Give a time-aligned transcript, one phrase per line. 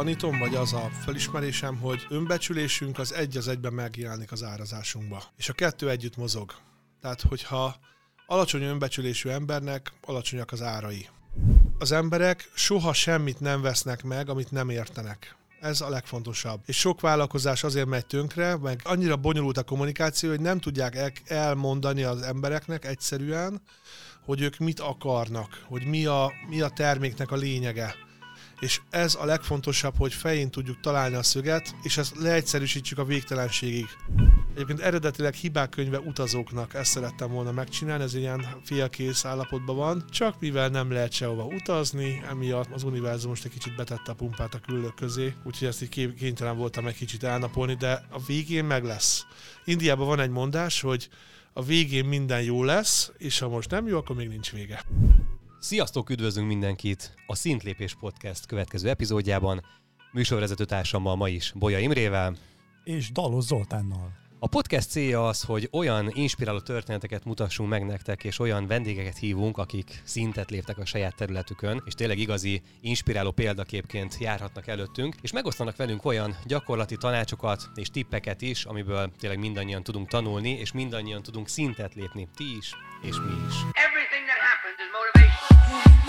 [0.00, 5.22] tanítom, vagy az a felismerésem, hogy önbecsülésünk az egy az egyben megjelenik az árazásunkba.
[5.36, 6.54] És a kettő együtt mozog.
[7.00, 7.76] Tehát, hogyha
[8.26, 11.08] alacsony önbecsülésű embernek alacsonyak az árai.
[11.78, 15.36] Az emberek soha semmit nem vesznek meg, amit nem értenek.
[15.60, 16.60] Ez a legfontosabb.
[16.66, 22.02] És sok vállalkozás azért megy tönkre, meg annyira bonyolult a kommunikáció, hogy nem tudják elmondani
[22.02, 23.60] az embereknek egyszerűen,
[24.24, 28.08] hogy ők mit akarnak, hogy mi a, mi a terméknek a lényege
[28.60, 33.86] és ez a legfontosabb, hogy fején tudjuk találni a szöget, és ezt leegyszerűsítsük a végtelenségig.
[34.54, 40.40] Egyébként eredetileg hibák könyve utazóknak ezt szerettem volna megcsinálni, ez ilyen félkész állapotban van, csak
[40.40, 44.58] mivel nem lehet sehova utazni, emiatt az univerzum most egy kicsit betette a pumpát a
[44.58, 49.26] küllők közé, úgyhogy ezt így kénytelen voltam egy kicsit elnapolni, de a végén meg lesz.
[49.64, 51.08] Indiában van egy mondás, hogy
[51.52, 54.84] a végén minden jó lesz, és ha most nem jó, akkor még nincs vége.
[55.62, 59.60] Sziasztok, üdvözlünk mindenkit a Szintlépés Podcast következő epizódjában.
[60.12, 62.36] Műsorvezető társammal ma is Bolya Imrével.
[62.84, 64.19] És Dalos Zoltánnal.
[64.42, 69.58] A podcast célja az, hogy olyan inspiráló történeteket mutassunk meg nektek, és olyan vendégeket hívunk,
[69.58, 75.76] akik szintet léptek a saját területükön, és tényleg igazi inspiráló példaképként járhatnak előttünk, és megosztanak
[75.76, 81.48] velünk olyan gyakorlati tanácsokat és tippeket is, amiből tényleg mindannyian tudunk tanulni, és mindannyian tudunk
[81.48, 82.28] szintet lépni.
[82.36, 83.54] Ti is, és mi is.
[83.72, 85.99] Everything that happens is motivation.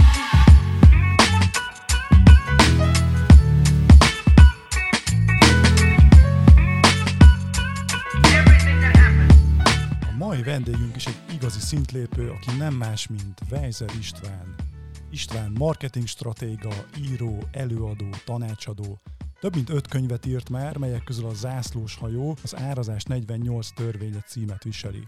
[10.31, 14.55] Mai vendégünk is egy igazi szintlépő, aki nem más, mint Weiser István.
[15.09, 18.99] István marketing stratéga, író, előadó, tanácsadó.
[19.39, 24.19] Több mint öt könyvet írt már, melyek közül a Zászlós hajó az árazás 48 törvénye
[24.19, 25.03] címet viseli.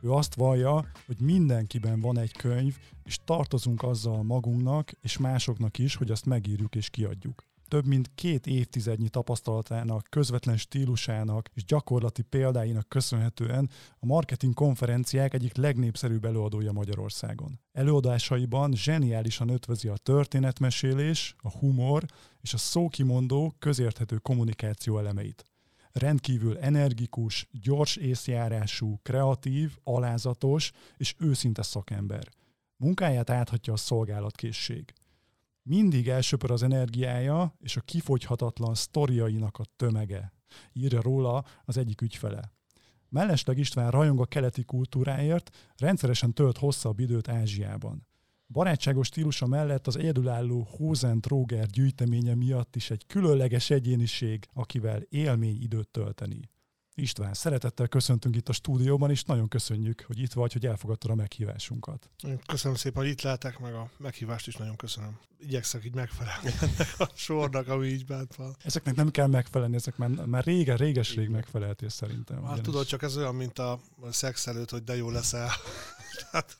[0.00, 5.94] Ő azt vallja, hogy mindenkiben van egy könyv, és tartozunk azzal magunknak és másoknak is,
[5.94, 12.88] hogy azt megírjuk és kiadjuk több mint két évtizednyi tapasztalatának, közvetlen stílusának és gyakorlati példáinak
[12.88, 17.60] köszönhetően a marketing konferenciák egyik legnépszerűbb előadója Magyarországon.
[17.72, 22.04] Előadásaiban zseniálisan ötvözi a történetmesélés, a humor
[22.40, 25.44] és a szókimondó, közérthető kommunikáció elemeit.
[25.92, 32.28] Rendkívül energikus, gyors észjárású, kreatív, alázatos és őszinte szakember.
[32.76, 34.92] Munkáját áthatja a szolgálatkészség
[35.66, 40.32] mindig elsöpör az energiája és a kifogyhatatlan sztoriainak a tömege,
[40.72, 42.52] írja róla az egyik ügyfele.
[43.08, 48.06] Mellesleg István rajong a keleti kultúráért, rendszeresen tölt hosszabb időt Ázsiában.
[48.48, 55.62] Barátságos stílusa mellett az egyedülálló Hosen Tróger gyűjteménye miatt is egy különleges egyéniség, akivel élmény
[55.62, 56.50] időt tölteni.
[56.98, 61.14] István, szeretettel köszöntünk itt a stúdióban, és nagyon köszönjük, hogy itt vagy, hogy elfogadtad a
[61.14, 62.10] meghívásunkat.
[62.46, 65.18] Köszönöm szépen, hogy itt lehetek, meg a meghívást is nagyon köszönöm.
[65.38, 68.56] Igyekszek így megfelelni ennek a sornak, ami így bánt van.
[68.64, 72.44] Ezeknek nem kell megfelelni, ezek már, már régen, réges-rég megfeleltél szerintem.
[72.44, 73.80] Hát tudod, csak ez olyan, mint a
[74.10, 75.50] szex előtt, hogy de jó leszel.
[76.30, 76.58] Tehát,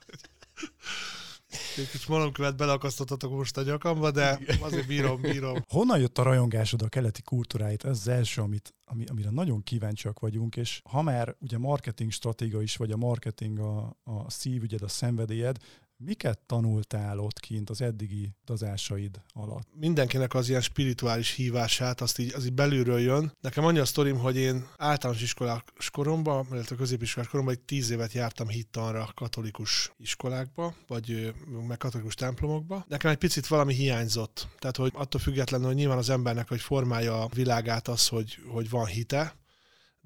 [1.78, 5.62] egy kis malomkövet beleakasztottatok most a nyakamba, de azért bírom, bírom.
[5.69, 7.84] Honnan jött a rajongásod a keleti kultúráit?
[7.84, 12.62] Ez az első, amit, ami, amire nagyon kíváncsiak vagyunk, és ha már ugye marketing stratéga
[12.62, 15.56] is, vagy a marketing a, a szívügyed, a szenvedélyed,
[15.98, 19.68] Miket tanultál ott kint az eddigi utazásaid alatt?
[19.74, 23.32] Mindenkinek az ilyen spirituális hívását, azt így, az így belülről jön.
[23.40, 25.62] Nekem annyi a sztorim, hogy én általános iskolás
[25.92, 31.34] koromban, illetve középiskolás koromban egy tíz évet jártam hittanra katolikus iskolákba, vagy
[31.66, 32.84] meg katolikus templomokba.
[32.88, 34.48] Nekem egy picit valami hiányzott.
[34.58, 38.70] Tehát, hogy attól függetlenül, hogy nyilván az embernek, hogy formálja a világát az, hogy, hogy
[38.70, 39.34] van hite,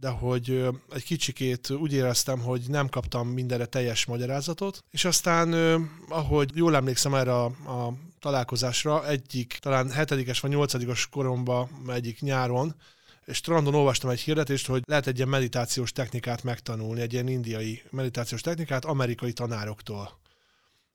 [0.00, 5.53] de hogy egy kicsikét úgy éreztem, hogy nem kaptam mindenre teljes magyarázatot, és aztán,
[6.09, 12.75] ahogy jól emlékszem erre a, a találkozásra, egyik, talán hetedikes vagy nyolcadikos koromban, egyik nyáron,
[13.25, 17.82] és strandon olvastam egy hirdetést, hogy lehet egy ilyen meditációs technikát megtanulni, egy ilyen indiai
[17.91, 20.19] meditációs technikát amerikai tanároktól.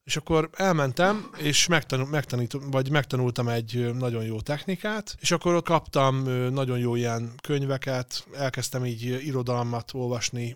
[0.06, 6.24] És akkor elmentem, és megtanul, megtanít, vagy megtanultam egy nagyon jó technikát, és akkor kaptam
[6.54, 10.56] nagyon jó ilyen könyveket, elkezdtem így irodalmat olvasni,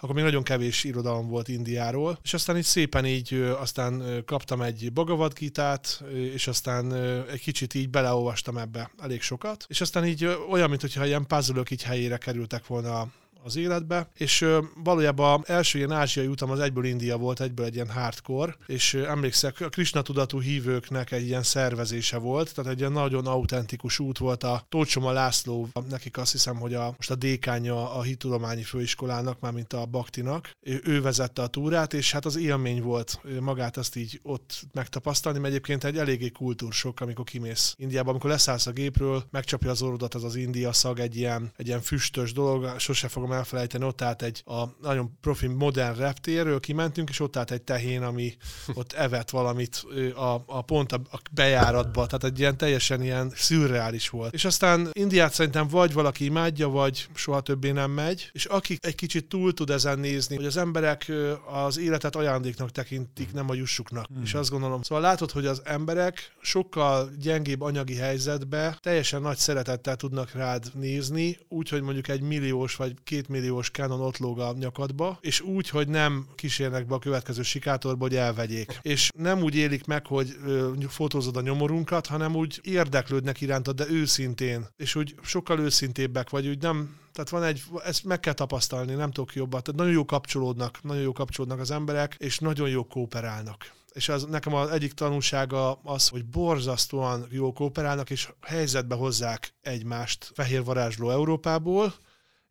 [0.00, 4.92] akkor még nagyon kevés irodalom volt Indiáról, és aztán így szépen így, aztán kaptam egy
[4.92, 6.02] Bhagavad Gita-t,
[6.34, 6.94] és aztán
[7.30, 11.82] egy kicsit így beleolvastam ebbe elég sokat, és aztán így olyan, mintha ilyen puzzle így
[11.82, 13.08] helyére kerültek volna
[13.44, 14.46] az életbe, és
[14.84, 19.60] valójában első ilyen ázsiai utam az egyből India volt, egyből egy ilyen hardcore, és emlékszek,
[19.60, 24.42] a Krishna tudatú hívőknek egy ilyen szervezése volt, tehát egy ilyen nagyon autentikus út volt
[24.42, 29.52] a Tócsoma László, nekik azt hiszem, hogy a, most a dékánya a hitudományi főiskolának, már
[29.52, 34.20] mint a Baktinak, ő vezette a túrát, és hát az élmény volt magát azt így
[34.22, 39.70] ott megtapasztalni, mert egyébként egy eléggé kultúrsok, amikor kimész Indiába, amikor leszállsz a gépről, megcsapja
[39.70, 43.84] az orrodat az az India szag, egy ilyen, egy ilyen füstös dolog, sose fogom elfelejteni,
[43.84, 48.36] ott állt egy a nagyon profi modern reptérről kimentünk, és ott állt egy tehén, ami
[48.74, 49.84] ott evett valamit
[50.14, 54.34] a, a pont a, a bejáratba, tehát egy ilyen teljesen ilyen szürreális volt.
[54.34, 58.94] És aztán Indiát szerintem vagy valaki imádja, vagy soha többé nem megy, és akik egy
[58.94, 61.12] kicsit túl tud ezen nézni, hogy az emberek
[61.46, 64.06] az életet ajándéknak tekintik, nem a jussuknak.
[64.06, 64.22] Hmm.
[64.22, 69.96] És azt gondolom, szóval látod, hogy az emberek sokkal gyengébb anyagi helyzetbe teljesen nagy szeretettel
[69.96, 75.18] tudnak rád nézni, úgyhogy mondjuk egy milliós vagy két milliós Canon ott lóg a nyakadba,
[75.20, 78.78] és úgy, hogy nem kísérnek be a következő sikátorba, hogy elvegyék.
[78.82, 83.88] És nem úgy élik meg, hogy ö, fotózod a nyomorunkat, hanem úgy érdeklődnek irántad, de
[83.88, 84.66] őszintén.
[84.76, 89.10] És úgy sokkal őszintébbek vagy, úgy nem, tehát van egy, ezt meg kell tapasztalni, nem
[89.10, 89.62] tudok jobban.
[89.62, 94.24] Tehát nagyon jó kapcsolódnak, nagyon jó kapcsolódnak az emberek, és nagyon jó kooperálnak és az
[94.24, 101.10] nekem az egyik tanulsága az, hogy borzasztóan jó kooperálnak, és helyzetbe hozzák egymást fehér varázsló
[101.10, 101.94] Európából,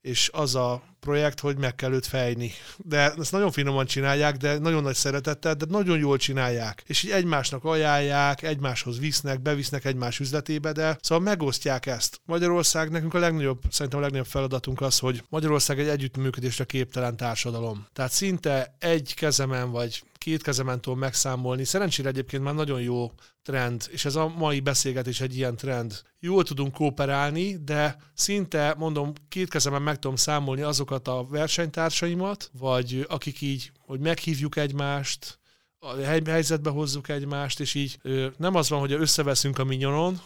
[0.03, 2.51] és az a projekt, hogy meg kell őt fejni.
[2.77, 6.83] De ezt nagyon finoman csinálják, de nagyon nagy szeretettel, de nagyon jól csinálják.
[6.87, 12.21] És így egymásnak ajánlják, egymáshoz visznek, bevisznek egymás üzletébe, de szóval megosztják ezt.
[12.25, 17.87] Magyarország nekünk a legnagyobb, szerintem a legnagyobb feladatunk az, hogy Magyarország egy együttműködésre képtelen társadalom.
[17.93, 21.63] Tehát szinte egy kezemen vagy két kezemen tudom megszámolni.
[21.63, 23.11] Szerencsére egyébként már nagyon jó
[23.41, 26.01] trend, és ez a mai beszélgetés egy ilyen trend.
[26.19, 33.05] Jól tudunk kooperálni, de szinte, mondom, két kezemen meg tudom számolni azokat a versenytársaimat, vagy
[33.09, 35.39] akik így, hogy meghívjuk egymást,
[35.79, 35.95] a
[36.25, 37.99] helyzetbe hozzuk egymást, és így
[38.37, 40.21] nem az van, hogy összeveszünk a minyonon,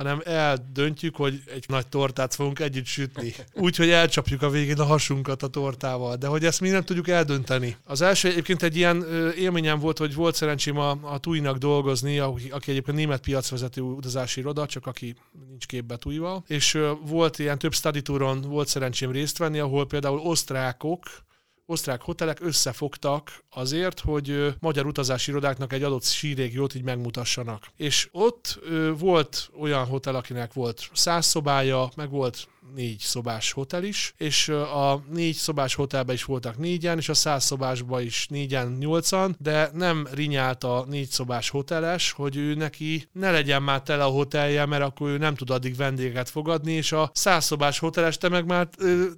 [0.00, 3.34] hanem eldöntjük, hogy egy nagy tortát fogunk együtt sütni.
[3.54, 7.08] Úgy, hogy elcsapjuk a végén a hasunkat a tortával, de hogy ezt mi nem tudjuk
[7.08, 7.76] eldönteni.
[7.84, 9.04] Az első egyébként egy ilyen
[9.36, 14.66] élményem volt, hogy volt szerencsém a, a Tui-nak dolgozni, aki, egyébként német piacvezető utazási iroda,
[14.66, 15.14] csak aki
[15.48, 18.02] nincs képbe Tui-val, és volt ilyen több study
[18.42, 21.02] volt szerencsém részt venni, ahol például osztrákok,
[21.70, 27.66] osztrák hotelek összefogtak azért, hogy magyar utazási irodáknak egy adott sírégiót így megmutassanak.
[27.76, 28.60] És ott
[28.98, 35.04] volt olyan hotel, akinek volt száz szobája, meg volt négy szobás hotel is, és a
[35.10, 40.06] négy szobás hotelben is voltak négyen, és a száz szobásban is négyen, nyolcan, de nem
[40.12, 44.82] rinyált a négy szobás hoteles, hogy ő neki ne legyen már tele a hotelje, mert
[44.82, 48.68] akkor ő nem tud addig vendégeket fogadni, és a száz szobás hoteles, te meg már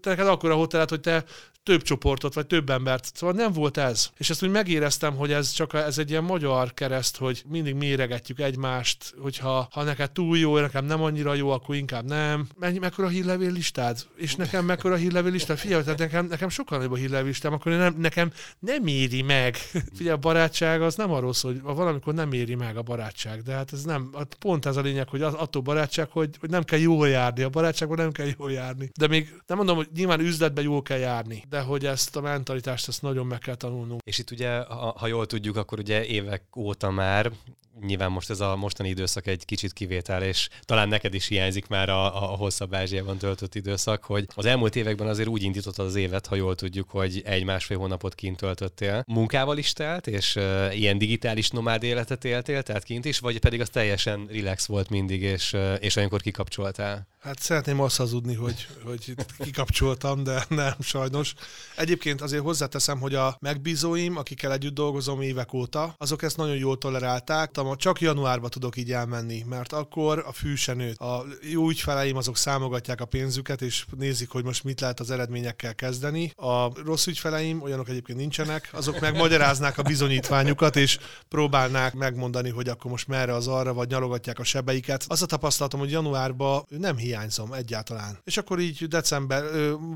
[0.00, 1.25] te neked akkor a hotelet, hogy te
[1.62, 3.10] több csoportot, vagy több embert.
[3.14, 4.10] Szóval nem volt ez.
[4.16, 8.40] És ezt úgy megéreztem, hogy ez csak ez egy ilyen magyar kereszt, hogy mindig méregetjük
[8.40, 12.49] egymást, hogyha ha neked túl jó, nekem nem annyira jó, akkor inkább nem.
[12.58, 13.99] Mennyi, mekkora hírlevél listád?
[14.17, 15.59] És nekem mekkora hírlevél listád?
[15.59, 19.56] Figyelj, tehát nekem, nekem sokkal nagyobb a hírlevél listám, akkor nem, nekem nem éri meg.
[19.97, 23.53] Figyelj, a barátság az nem arról szól, hogy valamikor nem éri meg a barátság, de
[23.53, 26.79] hát ez nem, hát pont ez a lényeg, hogy attól barátság, hogy, hogy nem kell
[26.79, 27.43] jól járni.
[27.43, 28.91] A barátságban nem kell jól járni.
[28.99, 32.88] De még nem mondom, hogy nyilván üzletben jól kell járni, de hogy ezt a mentalitást
[32.88, 34.00] ezt nagyon meg kell tanulnunk.
[34.05, 37.33] És itt ugye, ha, ha jól tudjuk, akkor ugye évek óta már
[37.81, 41.89] nyilván most ez a mostani időszak egy kicsit kivétel, és talán neked is hiányzik már
[41.89, 46.27] a, a hosszabb Ázsiában töltött időszak, hogy az elmúlt években azért úgy indítottad az évet,
[46.27, 49.05] ha jól tudjuk, hogy egy-másfél hónapot kint töltöttél.
[49.07, 53.61] Munkával is telt, és uh, ilyen digitális nomád életet éltél, tehát kint is, vagy pedig
[53.61, 57.11] az teljesen relax volt mindig, és, uh, és olyankor kikapcsoltál?
[57.23, 61.35] Hát szeretném azt hazudni, hogy, hogy kikapcsoltam, de nem sajnos.
[61.76, 66.79] Egyébként azért hozzáteszem, hogy a megbízóim, akikkel együtt dolgozom évek óta, azok ezt nagyon jól
[66.79, 67.50] tolerálták.
[67.76, 70.99] Csak januárba tudok így elmenni, mert akkor a fű se nőtt.
[70.99, 75.75] A jó ügyfeleim azok számogatják a pénzüket, és nézik, hogy most mit lehet az eredményekkel
[75.75, 76.33] kezdeni.
[76.37, 82.69] A rossz ügyfeleim, olyanok egyébként nincsenek, azok meg magyaráznák a bizonyítványukat, és próbálnák megmondani, hogy
[82.69, 85.04] akkor most merre az arra, vagy nyalogatják a sebeiket.
[85.09, 88.19] Az a tapasztalatom, hogy januárban nem hiányzom egyáltalán.
[88.25, 89.45] És akkor így december,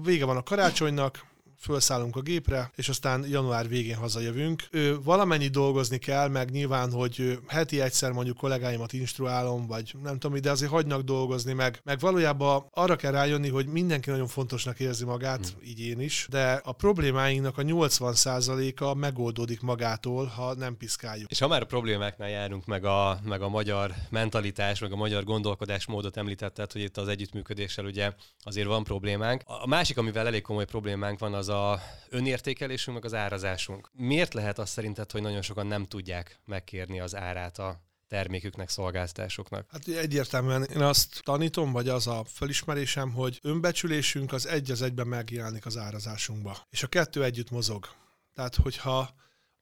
[0.02, 1.24] vége van a karácsonynak,
[1.56, 4.62] felszállunk a gépre, és aztán január végén hazajövünk.
[4.70, 10.40] Ő, valamennyi dolgozni kell, meg nyilván, hogy heti egyszer mondjuk kollégáimat instruálom, vagy nem tudom,
[10.40, 15.04] de azért hagynak dolgozni, meg, meg valójában arra kell rájönni, hogy mindenki nagyon fontosnak érzi
[15.04, 15.68] magát, hmm.
[15.68, 21.30] így én is, de a problémáinknak a 80%-a megoldódik magától, ha nem piszkáljuk.
[21.30, 25.24] És ha már a problémáknál járunk, meg a, meg a magyar mentalitás, meg a magyar
[25.24, 29.42] gondolkodásmódot említetted, hogy itt az együttműködéssel ugye azért van problémánk.
[29.44, 33.90] A másik, amivel elég komoly problémánk van, az a önértékelésünk, meg az árazásunk.
[33.92, 39.66] Miért lehet azt szerinted, hogy nagyon sokan nem tudják megkérni az árát a terméküknek, szolgáltatásoknak?
[39.70, 45.06] Hát egyértelműen én azt tanítom, vagy az a felismerésem, hogy önbecsülésünk az egy az egyben
[45.06, 46.56] megjelenik az árazásunkba.
[46.70, 47.86] És a kettő együtt mozog.
[48.34, 49.14] Tehát, hogyha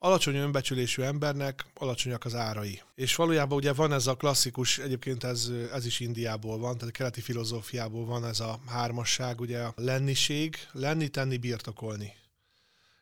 [0.05, 2.81] alacsony önbecsülésű embernek alacsonyak az árai.
[2.95, 6.97] És valójában ugye van ez a klasszikus, egyébként ez, ez is Indiából van, tehát a
[6.97, 12.13] keleti filozófiából van ez a hármasság, ugye a lenniség, lenni, tenni, birtokolni.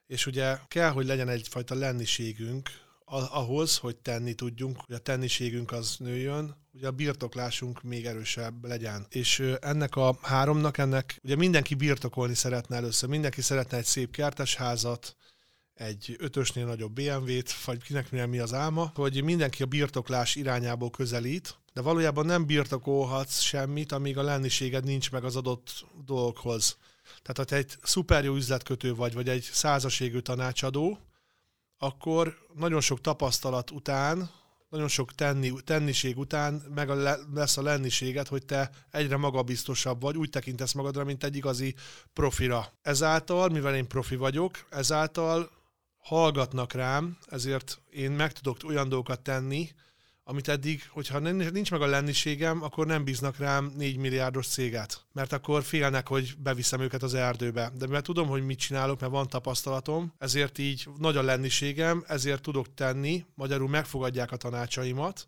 [0.08, 2.70] És ugye kell, hogy legyen egyfajta lenniségünk,
[3.32, 9.06] ahhoz, hogy tenni tudjunk, hogy a tenniségünk az nőjön, hogy a birtoklásunk még erősebb legyen.
[9.10, 15.16] És ennek a háromnak, ennek ugye mindenki birtokolni szeretne először, mindenki szeretne egy szép kertesházat,
[15.74, 21.58] egy ötösnél nagyobb BMW-t, vagy kinek mi az álma, hogy mindenki a birtoklás irányából közelít,
[21.74, 26.78] de valójában nem birtokolhatsz semmit, amíg a lenniséged nincs meg az adott dolgokhoz.
[27.22, 31.00] Tehát, ha te egy szuper jó üzletkötő vagy, vagy egy százaségű tanácsadó,
[31.78, 34.30] akkor nagyon sok tapasztalat után,
[34.70, 40.18] nagyon sok tenni, tenniség után meg a, lesz a lenniséget, hogy te egyre magabiztosabb vagy,
[40.18, 41.76] úgy tekintesz magadra, mint egy igazi
[42.14, 42.74] profira.
[42.82, 45.50] Ezáltal, mivel én profi vagyok, ezáltal
[46.04, 49.70] hallgatnak rám, ezért én meg tudok olyan dolgokat tenni,
[50.26, 55.34] amit eddig, hogyha nincs meg a lenniségem, akkor nem bíznak rám 4 milliárdos céget, mert
[55.34, 57.72] akkor félnek, hogy beviszem őket az erdőbe.
[57.78, 62.42] De mivel tudom, hogy mit csinálok, mert van tapasztalatom, ezért így nagy a lenniségem, ezért
[62.42, 65.28] tudok tenni, magyarul megfogadják a tanácsaimat,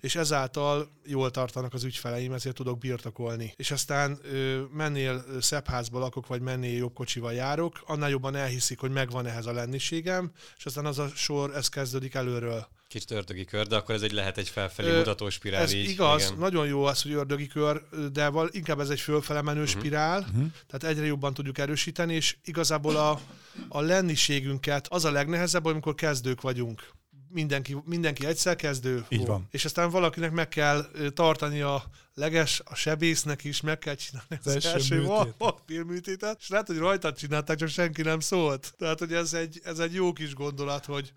[0.00, 3.52] és ezáltal jól tartanak az ügyfeleim, ezért tudok birtokolni.
[3.56, 8.78] És aztán ö, mennél szebb házba lakok, vagy mennél jobb kocsival járok, annál jobban elhiszik,
[8.78, 12.68] hogy megvan ehhez a lenniségem, és aztán az a sor, ez kezdődik előről.
[12.88, 15.62] Kicsit ördögi kör, de akkor ez egy lehet egy felfelé Ö, mutató spirál.
[15.62, 16.38] Ez így, igaz, igen.
[16.38, 19.78] nagyon jó az, hogy ördögi kör, de val, inkább ez egy fölfele menő uh-huh.
[19.78, 20.46] spirál, uh-huh.
[20.66, 23.20] tehát egyre jobban tudjuk erősíteni, és igazából a,
[23.68, 26.92] a lenniségünket az a legnehezebb, amikor kezdők vagyunk
[27.34, 29.04] mindenki, mindenki egyszer kezdő.
[29.08, 29.48] Így van.
[29.50, 34.56] És aztán valakinek meg kell tartani a leges, a sebésznek is meg kell csinálni az,
[34.56, 38.74] az első vakpírműtétet, és lehet, hogy rajtad csinálták, csak senki nem szólt.
[38.78, 41.12] Tehát, hogy ez egy, ez egy jó kis gondolat, hogy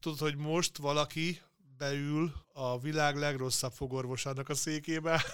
[0.00, 1.40] tudod, hogy most valaki
[1.78, 5.24] beül a világ legrosszabb fogorvosának a székébe,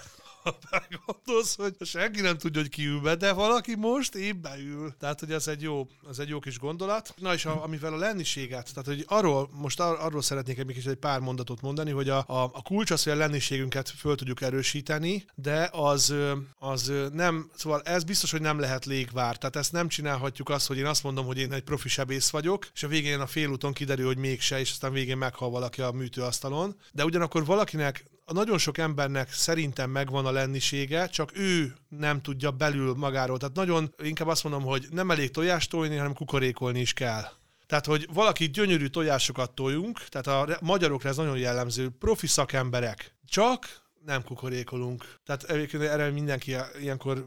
[1.05, 4.93] gondolsz, hogy senki nem tudja, hogy ki ül be, de valaki most épp beül.
[4.99, 7.13] Tehát, hogy ez egy jó, ez egy jó kis gondolat.
[7.17, 10.85] Na és a, amivel a lenniséget, tehát, hogy arról, most ar, arról szeretnék egy kis
[10.85, 14.41] egy pár mondatot mondani, hogy a, a, a kulcs az, hogy a lenniségünket föl tudjuk
[14.41, 16.13] erősíteni, de az,
[16.59, 19.37] az nem, szóval ez biztos, hogy nem lehet légvár.
[19.37, 22.67] Tehát ezt nem csinálhatjuk azt, hogy én azt mondom, hogy én egy profi sebész vagyok,
[22.73, 26.75] és a végén a félúton kiderül, hogy mégse, és aztán végén meghal valaki a műtőasztalon.
[26.91, 32.93] De ugyanakkor valakinek nagyon sok embernek szerintem megvan a lennisége, csak ő nem tudja belül
[32.93, 33.37] magáról.
[33.37, 37.23] Tehát nagyon, inkább azt mondom, hogy nem elég tojást tojni, hanem kukorékolni is kell.
[37.67, 43.15] Tehát, hogy valaki gyönyörű tojásokat toljunk, tehát a magyarokra ez nagyon jellemző, profi szakemberek.
[43.25, 45.05] Csak nem kukorékolunk.
[45.25, 47.25] Tehát egyébként erre mindenki ilyenkor,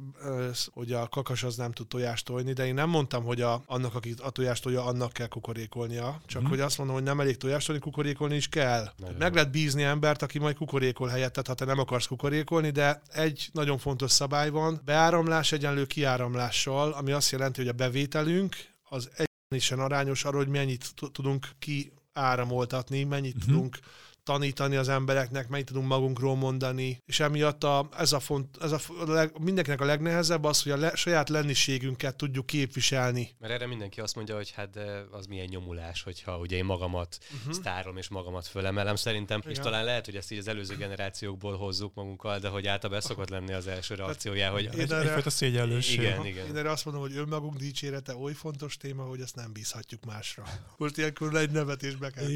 [0.72, 3.94] hogy a kakas az nem tud tojást tojni, de én nem mondtam, hogy a, annak,
[3.94, 6.20] aki a tojást tolja, annak kell kukorékolnia.
[6.26, 6.46] Csak mm.
[6.46, 8.92] hogy azt mondom, hogy nem elég tojást tolni, kukorékolni is kell.
[8.96, 13.02] Nagyon Meg lehet bízni embert, aki majd kukorékol helyettet, ha te nem akarsz kukorékolni, de
[13.12, 14.80] egy nagyon fontos szabály van.
[14.84, 18.56] Beáramlás egyenlő kiáramlással, ami azt jelenti, hogy a bevételünk
[18.88, 19.10] az
[19.50, 23.52] egyenlően arányos arra, hogy mennyit tudunk kiáramoltatni, mennyit uh-huh.
[23.52, 23.78] tudunk
[24.28, 28.80] tanítani az embereknek, mennyit tudunk magunkról mondani, és emiatt a, ez a, font, ez a,
[29.00, 33.30] a leg, mindenkinek a legnehezebb az, hogy a le, saját lenniségünket tudjuk képviselni.
[33.38, 34.78] Mert erre mindenki azt mondja, hogy hát
[35.10, 37.52] az milyen nyomulás, hogyha ugye én magamat uh-huh.
[37.52, 38.96] sztárolom és magamat fölemelem.
[38.96, 39.50] Szerintem, Igen.
[39.52, 43.28] és talán lehet, hogy ezt így az előző generációkból hozzuk magunkkal, de hogy általában szokott
[43.28, 45.98] lenni az első hát reakciója, hogy egy, erre, egyfajta szégyellőség.
[45.98, 46.46] Igen, igen.
[46.46, 50.44] Én erre azt mondom, hogy önmagunk dicsérete oly fontos téma, hogy ezt nem bízhatjuk másra.
[50.76, 52.26] Most ilyenkor egy nevetésbe kell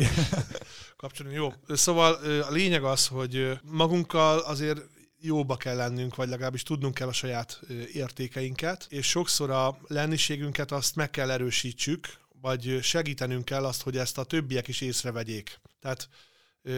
[0.96, 1.34] kapcsolni.
[1.34, 1.52] Jó,
[1.82, 2.12] Szóval
[2.42, 4.80] a lényeg az, hogy magunkkal azért
[5.20, 7.60] jóba kell lennünk, vagy legalábbis tudnunk kell a saját
[7.92, 12.06] értékeinket, és sokszor a lenniségünket azt meg kell erősítsük,
[12.40, 15.60] vagy segítenünk kell azt, hogy ezt a többiek is észrevegyék.
[15.80, 16.08] Tehát,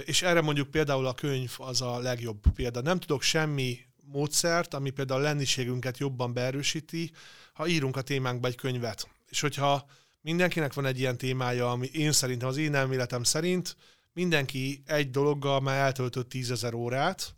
[0.04, 2.80] és erre mondjuk például a könyv az a legjobb példa.
[2.80, 3.78] Nem tudok semmi
[4.12, 7.10] módszert, ami például a lenniségünket jobban beerősíti,
[7.52, 9.86] ha írunk a témánkba egy könyvet És hogyha
[10.20, 13.76] mindenkinek van egy ilyen témája, ami én szerintem, az én elméletem szerint,
[14.14, 17.34] mindenki egy dologgal már eltöltött tízezer órát,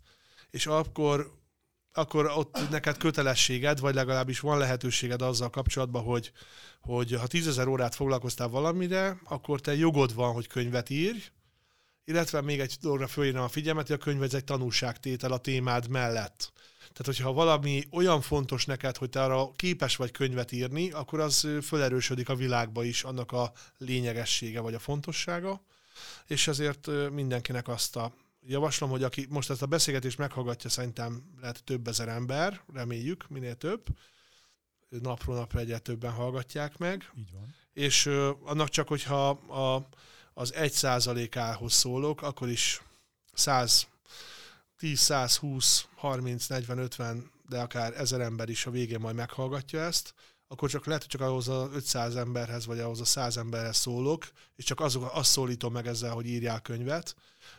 [0.49, 1.31] és akkor,
[1.93, 6.31] akkor ott neked kötelességed, vagy legalábbis van lehetőséged azzal kapcsolatban, hogy,
[6.81, 11.19] hogy ha tízezer órát foglalkoztál valamire, akkor te jogod van, hogy könyvet írj,
[12.05, 15.87] illetve még egy dologra fölírnám a figyelmet, hogy a könyv ez egy tanulságtétel a témád
[15.87, 16.51] mellett.
[16.79, 21.47] Tehát, hogyha valami olyan fontos neked, hogy te arra képes vagy könyvet írni, akkor az
[21.61, 25.61] felerősödik a világba is annak a lényegessége vagy a fontossága,
[26.27, 28.13] és ezért mindenkinek azt a
[28.45, 33.55] javaslom, hogy aki most ezt a beszélgetést meghallgatja, szerintem lehet több ezer ember, reméljük, minél
[33.55, 33.85] több,
[34.89, 37.11] napról napra egyre többen hallgatják meg.
[37.17, 37.55] Így van.
[37.73, 38.05] És
[38.43, 39.89] annak csak, hogyha a,
[40.33, 42.81] az egy százalékához szólok, akkor is
[43.33, 43.87] 100,
[44.77, 49.79] 10, 100, 20, 30, 40, 50, de akár ezer ember is a végén majd meghallgatja
[49.79, 50.13] ezt,
[50.47, 54.27] akkor csak lehet, hogy csak ahhoz a 500 emberhez, vagy ahhoz a 100 emberhez szólok,
[54.55, 57.15] és csak azok, azt szólítom meg ezzel, hogy írják könyvet.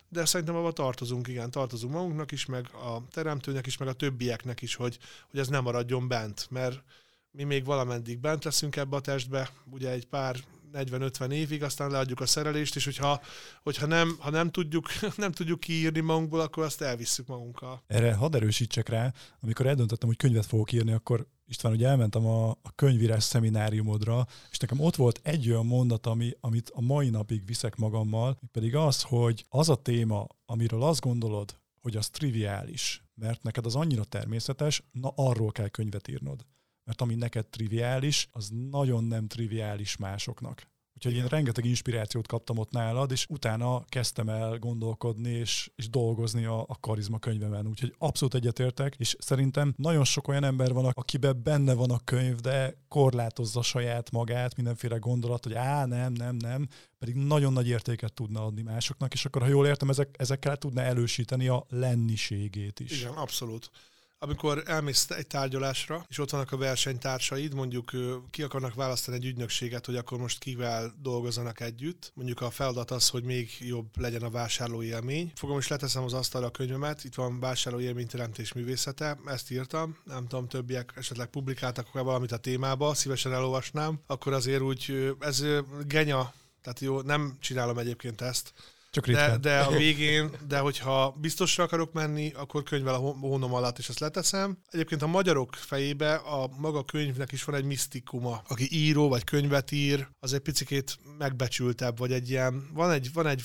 [0.09, 4.63] De szerintem abban tartozunk, igen, tartozunk magunknak is, meg a teremtőnek is, meg a többieknek
[4.63, 4.99] is, hogy,
[5.31, 6.83] hogy ez nem maradjon bent, mert
[7.31, 10.37] mi még valameddig bent leszünk ebbe a testbe, ugye egy pár
[10.73, 13.21] 40-50 évig, aztán leadjuk a szerelést, és hogyha,
[13.63, 17.83] hogyha nem, ha nem tudjuk, nem tudjuk kiírni magunkból, akkor azt elvisszük magunkkal.
[17.87, 22.51] Erre hadd erősítsek rá, amikor eldöntöttem, hogy könyvet fogok írni, akkor István, ugye elmentem a,
[22.51, 27.47] a könyvírás szemináriumodra, és nekem ott volt egy olyan mondat, ami, amit a mai napig
[27.47, 33.43] viszek magammal, pedig az, hogy az a téma, amiről azt gondolod, hogy az triviális, mert
[33.43, 36.47] neked az annyira természetes, na arról kell könyvet írnod
[36.89, 40.67] mert ami neked triviális, az nagyon nem triviális másoknak.
[40.99, 46.45] Úgyhogy én rengeteg inspirációt kaptam ott nálad, és utána kezdtem el gondolkodni és, és dolgozni
[46.45, 47.67] a, a karizma könyvemen.
[47.67, 52.37] Úgyhogy abszolút egyetértek, és szerintem nagyon sok olyan ember van, akiben benne van a könyv,
[52.37, 58.13] de korlátozza saját magát, mindenféle gondolat, hogy á, nem, nem, nem, pedig nagyon nagy értéket
[58.13, 63.01] tudna adni másoknak, és akkor, ha jól értem, ezek, ezekkel tudna elősíteni a lenniségét is.
[63.01, 63.71] Igen, abszolút
[64.19, 67.91] amikor elmész egy tárgyalásra, és ott vannak a versenytársaid, mondjuk
[68.31, 72.13] ki akarnak választani egy ügynökséget, hogy akkor most kivel dolgozzanak együtt.
[72.15, 75.33] Mondjuk a feladat az, hogy még jobb legyen a vásárló élmény.
[75.35, 80.27] Fogom és leteszem az asztalra a könyvemet, itt van vásárló élményteremtés művészete, ezt írtam, nem
[80.27, 85.45] tudom, többiek esetleg publikáltak valamit a témába, szívesen elolvasnám, akkor azért úgy, ez
[85.87, 86.33] genya,
[86.63, 88.53] tehát jó, nem csinálom egyébként ezt,
[88.91, 93.79] csak De, de a végén, de hogyha biztosra akarok menni, akkor könyvvel a hónom alatt
[93.79, 94.59] is ezt leteszem.
[94.71, 98.43] Egyébként a magyarok fejébe a maga könyvnek is van egy misztikuma.
[98.49, 103.27] Aki író vagy könyvet ír, az egy picit megbecsültebb, vagy egy ilyen, van egy, van
[103.27, 103.43] egy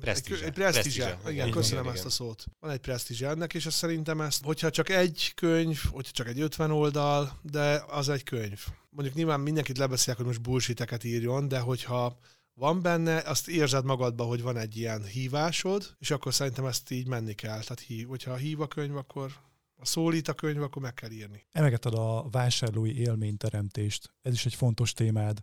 [0.00, 0.40] presztízse.
[0.40, 1.18] Egy, egy presztízse.
[1.20, 2.44] Igen, igen, köszönöm igen, ezt a szót.
[2.60, 6.40] Van egy presztízse ennek, és azt szerintem ezt, hogyha csak egy könyv, hogyha csak egy
[6.40, 8.60] 50 oldal, de az egy könyv.
[8.90, 12.18] Mondjuk nyilván mindenkit lebeszélek, hogy most bullshiteket írjon, de hogyha
[12.60, 17.06] van benne, azt érzed magadba, hogy van egy ilyen hívásod, és akkor szerintem ezt így
[17.06, 17.60] menni kell.
[17.60, 19.32] Tehát hív, hogyha hív a könyv, akkor
[19.76, 21.46] a szólít a könyv, akkor meg kell írni.
[21.52, 24.12] Emegeted a vásárlói élményteremtést.
[24.22, 25.38] Ez is egy fontos témád.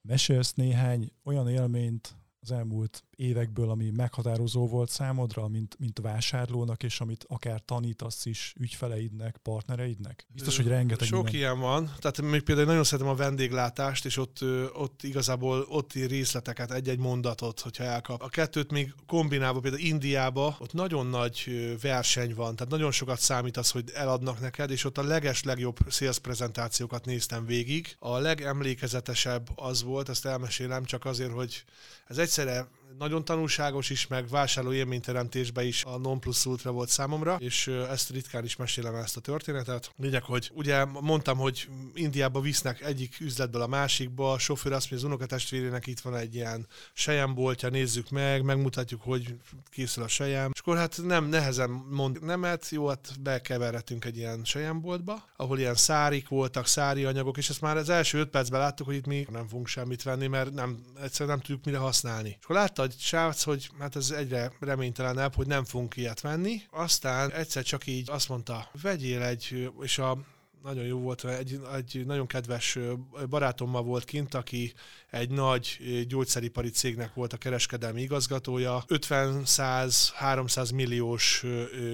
[0.00, 7.00] Mesélsz néhány olyan élményt az elmúlt évekből, ami meghatározó volt számodra, mint, mint vásárlónak, és
[7.00, 10.26] amit akár tanítasz is ügyfeleidnek, partnereidnek?
[10.28, 11.40] Biztos, hogy rengeteg Sok minden.
[11.40, 11.94] ilyen van.
[11.98, 14.38] Tehát még például nagyon szeretem a vendéglátást, és ott,
[14.72, 18.22] ott igazából ott részleteket, egy-egy mondatot, hogyha elkap.
[18.22, 21.50] A kettőt még kombinálva, például Indiába, ott nagyon nagy
[21.82, 25.78] verseny van, tehát nagyon sokat számít az, hogy eladnak neked, és ott a leges legjobb
[25.88, 27.96] sales prezentációkat néztem végig.
[27.98, 31.64] A legemlékezetesebb az volt, ezt elmesélem csak azért, hogy
[32.06, 32.68] ez egyszerre
[32.98, 38.10] nagyon tanulságos is, meg vásárló élményteremtésbe is a non plus ultra volt számomra, és ezt
[38.10, 39.92] ritkán is mesélem ezt a történetet.
[39.96, 45.08] Lényeg, hogy ugye mondtam, hogy Indiába visznek egyik üzletből a másikba, a sofőr azt mondja,
[45.08, 49.34] az unokatestvérének itt van egy ilyen sejemboltja, nézzük meg, megmutatjuk, hogy
[49.70, 50.50] készül a sejem.
[50.54, 55.74] És akkor hát nem nehezen mond nemet, jó, hát bekeveredtünk egy ilyen sejemboltba, ahol ilyen
[55.74, 59.26] szárik voltak, szári anyagok, és ezt már az első öt percben láttuk, hogy itt mi
[59.30, 62.28] nem fogunk semmit venni, mert nem, egyszerűen nem tudjuk mire használni.
[62.28, 66.60] És akkor látta egy srác, hogy hát ez egyre reménytelenebb, hogy nem fogunk ilyet venni.
[66.70, 70.18] Aztán egyszer csak így azt mondta, vegyél egy, és a
[70.62, 72.78] nagyon jó volt, egy, egy nagyon kedves
[73.28, 74.72] barátommal volt kint, aki
[75.12, 78.84] egy nagy gyógyszeripari cégnek volt a kereskedelmi igazgatója.
[78.88, 81.44] 50-100-300 milliós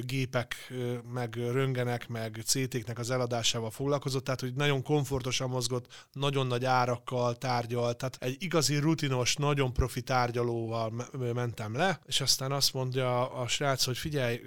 [0.03, 0.73] gépek,
[1.13, 7.37] meg röngenek, meg CT-knek az eladásával foglalkozott, tehát hogy nagyon komfortosan mozgott, nagyon nagy árakkal
[7.39, 13.49] tárgyalt, tehát egy igazi rutinos, nagyon profi tárgyalóval mentem le, és aztán azt mondja a
[13.49, 14.41] srác, hogy figyelj,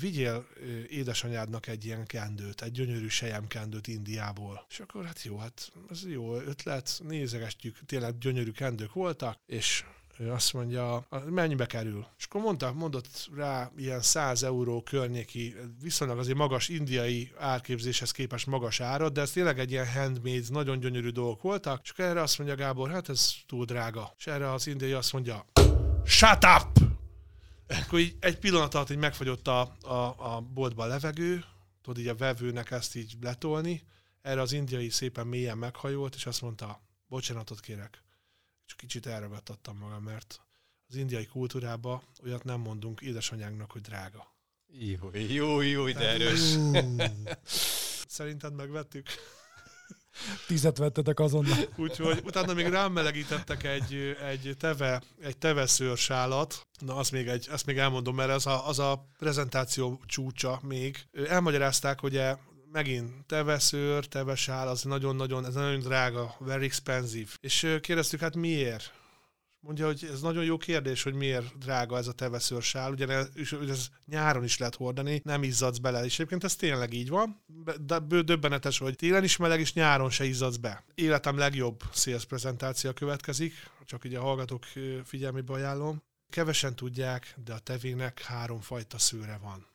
[0.00, 0.46] vigyél
[0.88, 4.66] édesanyádnak egy ilyen kendőt, egy gyönyörű sejem szemkendőt Indiából.
[4.68, 9.84] És akkor hát jó, hát ez jó ötlet, nézegetjük, tényleg gyönyörű kendők voltak, és
[10.18, 12.06] ő azt mondja, mennyibe kerül.
[12.18, 18.46] És akkor mondta, mondott rá ilyen 100 euró környéki, viszonylag azért magas indiai árképzéshez képest
[18.46, 22.38] magas árat, de ez tényleg egy ilyen handmade, nagyon gyönyörű dolgok voltak, és erre azt
[22.38, 24.14] mondja Gábor, hát ez túl drága.
[24.18, 25.46] És erre az indiai azt mondja,
[26.04, 26.78] shut up!
[27.68, 31.44] Akkor így egy pillanat alatt így megfagyott a, a, a boltba a levegő,
[31.82, 33.82] tudod így a vevőnek ezt így letolni,
[34.22, 38.02] erre az indiai szépen mélyen meghajolt, és azt mondta, bocsánatot kérek,
[38.64, 40.40] csak kicsit elragadtattam magam, mert
[40.88, 44.34] az indiai kultúrába olyat nem mondunk édesanyánknak, hogy drága.
[44.66, 46.40] Jó, jó, jó, de erős.
[48.16, 49.06] Szerinted megvettük?
[50.46, 51.58] Tízet vettetek azonnal.
[51.76, 53.94] Úgyhogy utána még rám melegítettek egy,
[54.26, 56.66] egy teve, egy teveszőrsálat.
[56.78, 61.06] Na, azt még, egy, azt még elmondom, mert az a, az a prezentáció csúcsa még.
[61.28, 62.38] Elmagyarázták, hogy e
[62.72, 67.30] megint teveszőr, tevesál, az nagyon-nagyon, ez nagyon drága, very expensive.
[67.40, 68.92] És kérdeztük, hát miért?
[69.60, 73.06] Mondja, hogy ez nagyon jó kérdés, hogy miért drága ez a teveszőrsál, ugye
[73.68, 77.42] ez nyáron is lehet hordani, nem izzadsz bele, és egyébként ez tényleg így van,
[77.80, 80.84] de döbbenetes, hogy télen is meleg, és nyáron se izzadsz be.
[80.94, 84.64] Életem legjobb sales prezentáció következik, csak ugye a hallgatók
[85.04, 86.02] figyelmébe ajánlom.
[86.30, 89.66] Kevesen tudják, de a tevének három fajta szőre van.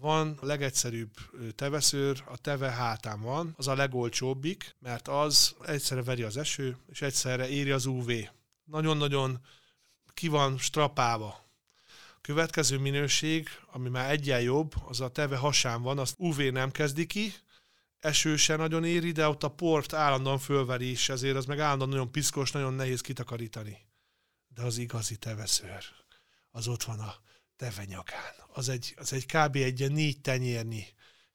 [0.00, 1.10] Van a legegyszerűbb
[1.54, 7.02] teveszőr, a teve hátán van, az a legolcsóbbik, mert az egyszerre veri az eső, és
[7.02, 8.10] egyszerre éri az UV.
[8.64, 9.40] Nagyon-nagyon
[10.14, 11.26] ki van strapálva.
[12.16, 16.70] A következő minőség, ami már egyen jobb, az a teve hasán van, azt UV nem
[16.70, 17.32] kezdi ki,
[17.98, 21.90] eső se nagyon éri, de ott a port állandóan fölveri is, ezért az meg állandóan
[21.90, 23.78] nagyon piszkos, nagyon nehéz kitakarítani.
[24.48, 25.84] De az igazi teveszőr,
[26.50, 27.14] az ott van a
[27.56, 28.32] tevenyakán.
[28.52, 29.56] Az egy, az egy kb.
[29.56, 30.84] egy ilyen négy tenyérnyi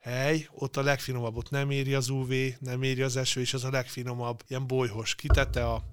[0.01, 3.63] hely, ott a legfinomabb, ott nem éri az UV, nem éri az eső, és az
[3.63, 5.15] a legfinomabb, ilyen bolyhos.
[5.15, 5.83] Kitette, a,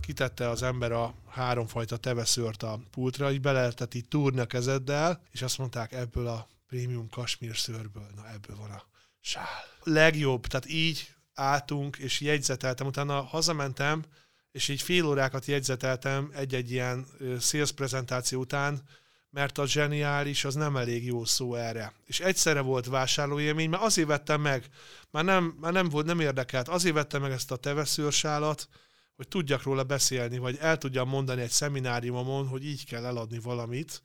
[0.00, 5.22] kitette az ember a háromfajta teveszőrt a pultra, így bele lehetett így túrni a kezeddel,
[5.30, 8.82] és azt mondták, ebből a prémium kasmír szőrből, na ebből van a
[9.20, 9.64] sál.
[9.82, 14.04] Legjobb, tehát így álltunk, és jegyzeteltem, utána hazamentem,
[14.52, 17.06] és így fél órákat jegyzeteltem egy-egy ilyen
[17.40, 18.82] sales prezentáció után,
[19.30, 21.92] mert a zseniális az nem elég jó szó erre.
[22.04, 24.68] És egyszerre volt vásárlóélmény, mert azért vettem meg,
[25.10, 28.68] már nem, már nem volt, nem érdekelt, azért vettem meg ezt a teveszőrsálat,
[29.16, 34.02] hogy tudjak róla beszélni, vagy el tudjam mondani egy szemináriumon, hogy így kell eladni valamit,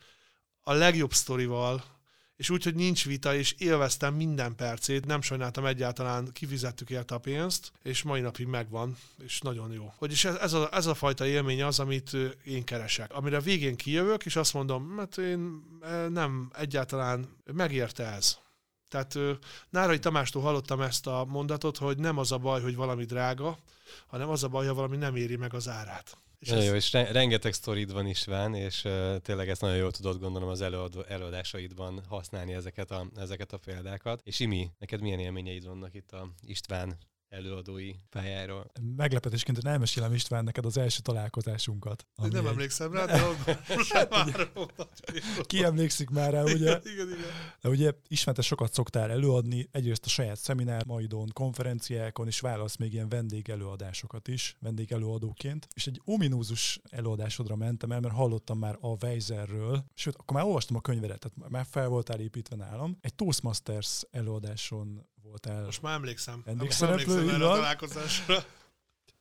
[0.62, 1.84] a legjobb sztorival,
[2.42, 7.18] és úgy, hogy nincs vita, és élveztem minden percét, nem sajnáltam egyáltalán, kifizettük érte a
[7.18, 9.94] pénzt, és mai napig megvan, és nagyon jó.
[10.00, 13.14] Vagyis ez, ez, a, ez a fajta élmény az, amit én keresek.
[13.14, 15.64] Amire végén kijövök, és azt mondom, mert én
[16.10, 18.38] nem egyáltalán megérte ez.
[18.90, 19.18] Tehát
[19.70, 23.58] Nárai Tamástól hallottam ezt a mondatot, hogy nem az a baj, hogy valami drága,
[24.08, 26.18] hanem az a baj, ha valami nem éri meg az árát.
[26.42, 26.70] És nagyon ez...
[26.70, 30.62] jó, és rengeteg sztorid van István, és uh, tényleg ezt nagyon jól tudod gondolom az
[30.62, 34.22] előadó, előadásaidban használni ezeket a, ezeket a példákat.
[34.24, 36.98] És Imi, neked milyen élményeid vannak itt a István
[37.32, 38.72] előadói pályáról.
[38.96, 42.06] Meglepetésként hogy elmesélem István neked az első találkozásunkat.
[42.16, 42.52] Nem egy...
[42.52, 43.22] emlékszem rá, de
[44.10, 44.52] már
[45.42, 46.54] Ki emlékszik már rá, ugye?
[46.56, 47.30] Igen, igen, igen.
[47.62, 52.76] De ugye István, te sokat szoktál előadni, egyrészt a saját szeminár, maidon, konferenciákon, és válasz
[52.76, 55.68] még ilyen vendégelőadásokat is, vendégelőadóként.
[55.74, 60.76] És egy ominózus előadásodra mentem el, mert hallottam már a Weizerről, sőt, akkor már olvastam
[60.76, 62.98] a könyvedet, tehát már fel voltál építve nálam.
[63.02, 65.64] Egy Toastmasters előadáson voltál.
[65.64, 66.42] Most már emlékszem.
[66.46, 68.44] Vendégszereplő, erre a találkozásra.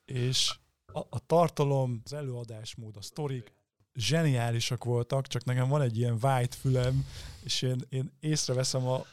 [0.05, 0.55] És
[0.93, 3.53] a, a tartalom, az előadásmód, a sztorik
[3.95, 7.07] zseniálisak voltak, csak nekem van egy ilyen white fülem,
[7.43, 9.07] és én, én észreveszem a,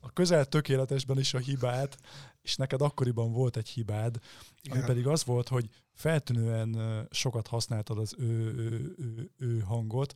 [0.00, 1.98] a közel tökéletesben is a hibát,
[2.42, 4.16] és neked akkoriban volt egy hibád,
[4.64, 4.84] ami Igen.
[4.84, 10.14] pedig az volt, hogy feltűnően sokat használtad az ő, ő, ő, ő hangot,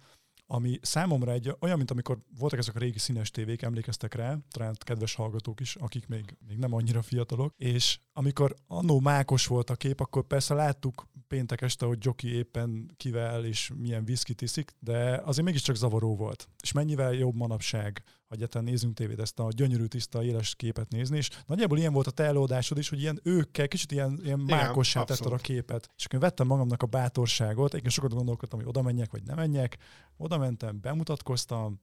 [0.51, 4.77] ami számomra egy olyan, mint amikor voltak ezek a régi színes tévék, emlékeztek rá, talán
[4.79, 9.77] kedves hallgatók is, akik még, még nem annyira fiatalok, és amikor annó mákos volt a
[9.77, 15.21] kép, akkor persze láttuk péntek este, hogy Joki éppen kivel és milyen viszkit iszik, de
[15.25, 16.49] azért mégiscsak zavaró volt.
[16.63, 21.31] És mennyivel jobb manapság, egyáltalán nézünk tévét, ezt a gyönyörű, tiszta, éles képet nézni, és
[21.47, 25.33] nagyjából ilyen volt a te előadásod is, hogy ilyen őkkel, kicsit ilyen, ilyen mákossá tetted
[25.33, 25.91] a képet.
[25.97, 29.79] És akkor vettem magamnak a bátorságot, egyébként sokat gondolkodtam, hogy oda menjek, vagy nem menjek,
[30.17, 31.81] oda mentem, bemutatkoztam,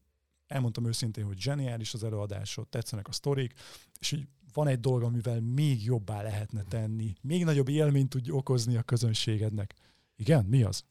[0.48, 3.54] elmondtam őszintén, hogy zseniális az előadásod, tetszenek a sztorik,
[4.00, 8.76] és így van egy dolog, amivel még jobbá lehetne tenni, még nagyobb élményt tudj okozni
[8.76, 9.74] a közönségednek.
[10.16, 10.84] Igen, mi az?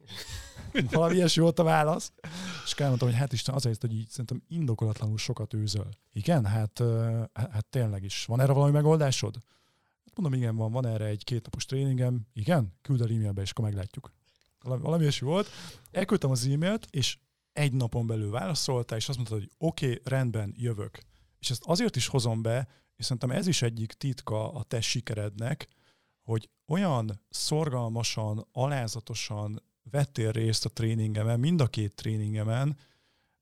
[0.91, 2.13] Valami ilyesmi volt a válasz.
[2.65, 5.89] És elmondtam, hogy hát Isten, azért, hogy így szerintem indokolatlanul sokat őzöl.
[6.13, 6.83] Igen, hát,
[7.33, 8.25] hát tényleg is.
[8.25, 9.35] Van erre valami megoldásod?
[10.05, 12.27] Hát mondom, igen, van, van erre egy kétnapos tréningem.
[12.33, 12.73] Igen?
[12.83, 14.13] Küld el e-mailbe, és akkor meglátjuk.
[14.61, 15.49] Valami, valami ilyesmi volt.
[15.91, 17.19] Elküldtem az e-mailt, és
[17.53, 20.99] egy napon belül válaszolta, és azt mondta, hogy oké, okay, rendben, jövök.
[21.39, 25.69] És ezt azért is hozom be, és szerintem ez is egyik titka a te sikerednek,
[26.23, 32.77] hogy olyan szorgalmasan, alázatosan vettél részt a tréningemen, mind a két tréningemen,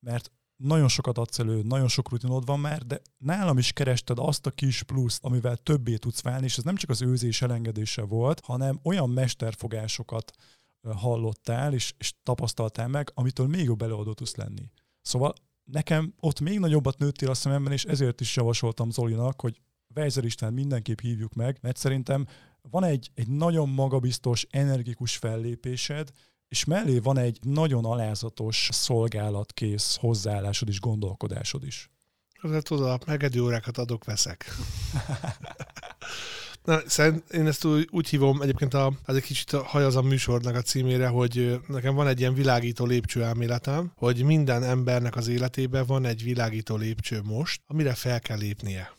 [0.00, 4.46] mert nagyon sokat adsz elő, nagyon sok rutinod van már, de nálam is kerested azt
[4.46, 8.40] a kis pluszt, amivel többé tudsz válni, és ez nem csak az őzés elengedése volt,
[8.40, 10.32] hanem olyan mesterfogásokat
[10.90, 14.70] hallottál és, és tapasztaltál meg, amitől még jobb előadó tudsz lenni.
[15.00, 15.32] Szóval
[15.64, 19.61] nekem ott még nagyobbat nőttél a szememben, és ezért is javasoltam Zolinak, hogy
[19.94, 22.26] Weiser István mindenképp hívjuk meg, mert szerintem
[22.70, 26.11] van egy, egy nagyon magabiztos, energikus fellépésed,
[26.48, 31.90] és mellé van egy nagyon alázatos, szolgálatkész hozzáállásod és gondolkodásod is.
[32.40, 34.44] Hát tudod, megedő órákat adok, veszek.
[36.64, 40.55] Na, szerint én ezt úgy, úgy hívom, egyébként a, az egy kicsit hajaz a műsornak
[40.55, 45.87] a címére, hogy nekem van egy ilyen világító lépcső elméletem, hogy minden embernek az életében
[45.87, 48.92] van egy világító lépcső most, amire fel kell lépnie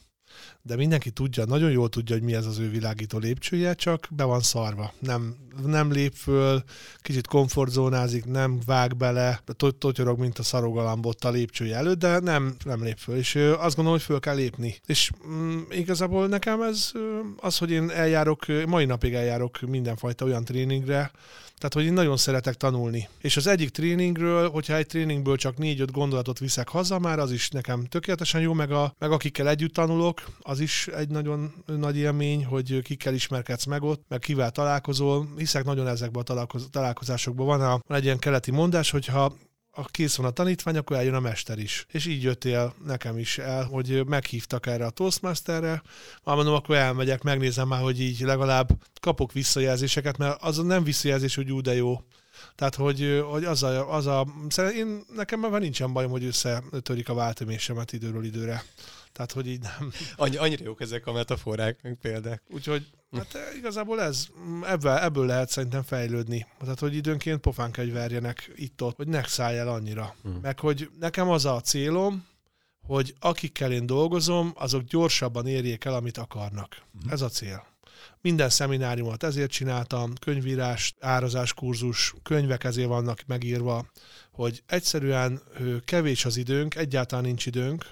[0.65, 4.23] de mindenki tudja, nagyon jól tudja, hogy mi ez az ő világító lépcsője, csak be
[4.23, 4.93] van szarva.
[4.99, 6.63] Nem, nem lép föl,
[6.97, 9.41] kicsit komfortzónázik, nem vág bele,
[9.77, 13.15] totyorog, mint a szarogalambott a lépcsője előtt, de nem, nem lép föl.
[13.15, 14.75] És azt gondolom, hogy föl kell lépni.
[14.85, 16.91] És mm, igazából nekem ez
[17.37, 21.11] az, hogy én eljárok, mai napig eljárok mindenfajta olyan tréningre,
[21.63, 23.09] tehát, hogy én nagyon szeretek tanulni.
[23.21, 27.49] És az egyik tréningről, hogyha egy tréningből csak négy-öt gondolatot viszek haza, már az is
[27.49, 30.21] nekem tökéletesen jó, meg, a, meg akikkel együtt tanulok,
[30.53, 35.27] az is egy nagyon nagy élmény, hogy kikkel ismerkedsz meg ott, meg kivel találkozol.
[35.37, 37.45] Hiszek nagyon ezekben a találkoz, találkozásokban.
[37.45, 39.35] Van, a, van egy ilyen keleti mondás, hogyha
[39.71, 41.85] a kész van a tanítvány, akkor eljön a mester is.
[41.91, 45.81] És így jöttél nekem is el, hogy meghívtak erre a Toastmasterre,
[46.23, 48.69] már mondom, akkor elmegyek, megnézem már, hogy így legalább
[49.01, 52.01] kapok visszajelzéseket, mert az nem visszajelzés, hogy úgy de jó.
[52.55, 54.27] Tehát, hogy, hogy az, a, az a...
[54.75, 58.63] Én, nekem már nincsen bajom, hogy összetörik a váltömésemet időről időre.
[59.13, 59.91] Tehát, hogy így nem.
[60.15, 62.41] Annyi, annyira jók ezek a metaforák, meg példák.
[62.49, 64.27] Úgyhogy hát igazából ez,
[64.63, 66.47] ebből, ebből lehet szerintem fejlődni.
[66.59, 70.15] Tehát, hogy időnként pofán kell, hogy verjenek itt-ott, hogy ne szállj el annyira.
[70.21, 70.39] Hmm.
[70.41, 72.27] Meg, hogy nekem az a célom,
[72.81, 76.81] hogy akikkel én dolgozom, azok gyorsabban érjék el, amit akarnak.
[77.01, 77.11] Hmm.
[77.11, 77.72] Ez a cél.
[78.21, 83.85] Minden szemináriumot ezért csináltam, könyvírás, árazás kurzus, könyvek ezért vannak megírva,
[84.31, 85.41] hogy egyszerűen
[85.85, 87.85] kevés az időnk, egyáltalán nincs időnk,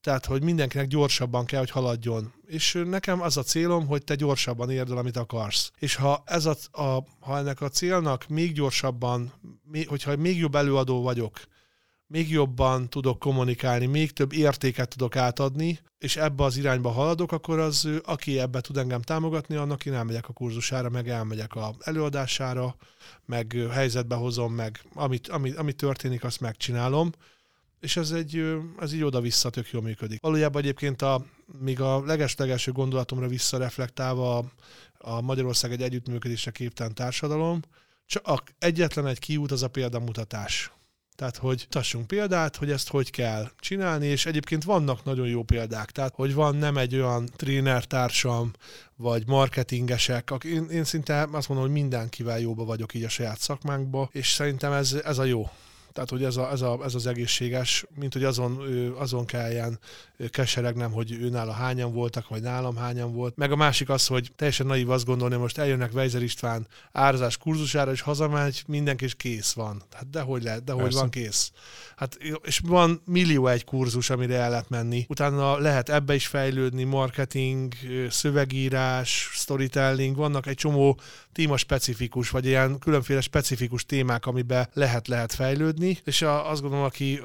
[0.00, 2.32] tehát, hogy mindenkinek gyorsabban kell, hogy haladjon.
[2.46, 5.70] És nekem az a célom, hogy te gyorsabban érd el, amit akarsz.
[5.78, 10.54] És ha, ez a, a, ha ennek a célnak még gyorsabban, még, hogyha még jobb
[10.54, 11.40] előadó vagyok,
[12.10, 17.58] még jobban tudok kommunikálni, még több értéket tudok átadni, és ebbe az irányba haladok, akkor
[17.58, 22.76] az, aki ebbe tud engem támogatni, annak én elmegyek a kurzusára, meg elmegyek a előadására,
[23.26, 27.10] meg helyzetbe hozom, meg amit, ami, ami történik, azt megcsinálom
[27.80, 30.20] és ez egy, ez így oda-vissza tök jól működik.
[30.20, 31.24] Valójában egyébként a,
[31.60, 34.44] még a leges-legelső gondolatomra visszareflektálva a,
[34.98, 37.60] a Magyarország egy együttműködésre képtelen társadalom,
[38.06, 40.72] csak egyetlen egy kiút az a példamutatás.
[41.18, 45.90] Tehát, hogy tassunk példát, hogy ezt hogy kell csinálni, és egyébként vannak nagyon jó példák.
[45.90, 48.50] Tehát, hogy van nem egy olyan trénertársam,
[48.96, 54.08] vagy marketingesek, én, én szinte azt mondom, hogy mindenkivel jóba vagyok így a saját szakmánkba,
[54.12, 55.50] és szerintem ez, ez a jó.
[55.98, 58.60] Tehát, hogy ez, a, ez, a, ez az egészséges, mint hogy azon,
[58.98, 59.78] azon kelljen
[60.30, 63.36] keseregnem, hogy ő nála hányan voltak, vagy nálam hányan volt.
[63.36, 67.36] Meg a másik az, hogy teljesen naív azt gondolni, hogy most eljönnek Weiser István árazás
[67.36, 69.82] kurzusára, és hazamegy, mindenki is kész van.
[69.92, 70.98] Hát dehogy lehet, dehogy Persze.
[70.98, 71.52] van kész.
[71.96, 75.04] Hát, és van millió egy kurzus, amire el lehet menni.
[75.08, 77.74] Utána lehet ebbe is fejlődni, marketing,
[78.10, 80.98] szövegírás, storytelling, vannak egy csomó
[81.38, 87.20] téma specifikus, vagy ilyen különféle specifikus témák, amiben lehet-lehet fejlődni, és a, azt gondolom, aki,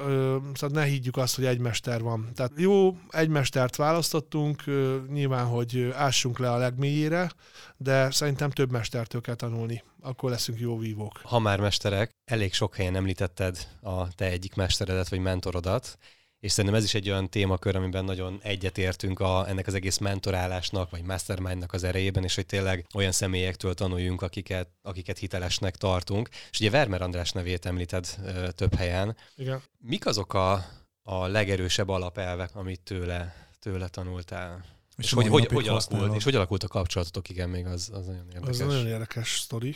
[0.53, 2.29] szóval ne higgyük azt, hogy egy mester van.
[2.35, 4.63] Tehát jó, egy mestert választottunk,
[5.11, 7.31] nyilván, hogy ássunk le a legmélyére,
[7.77, 11.19] de szerintem több mestertől kell tanulni, akkor leszünk jó vívók.
[11.23, 15.97] Ha már mesterek, elég sok helyen említetted a te egyik mesteredet vagy mentorodat,
[16.43, 20.89] és szerintem ez is egy olyan témakör, amiben nagyon egyetértünk a, ennek az egész mentorálásnak,
[20.89, 26.29] vagy mastermindnak az erejében, és hogy tényleg olyan személyektől tanuljunk, akiket, akiket hitelesnek tartunk.
[26.51, 29.17] És ugye Vermer András nevét említed ö, több helyen.
[29.35, 29.61] Igen.
[29.79, 30.65] Mik azok a,
[31.03, 34.65] a legerősebb alapelvek, amit tőle, tőle tanultál?
[34.97, 38.05] És, és hogy, hogy, hogy, alakult, és hogy alakult a kapcsolatotok, igen, még az, az
[38.05, 38.49] nagyon érdekes.
[38.49, 39.75] Az nagyon érdekes sztori.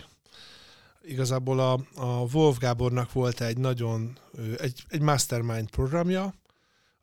[1.01, 4.17] Igazából a, a Wolf Gábornak volt egy nagyon,
[4.57, 6.33] egy, egy mastermind programja,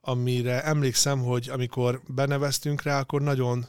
[0.04, 3.66] amire emlékszem, hogy amikor beneveztünk rá, akkor nagyon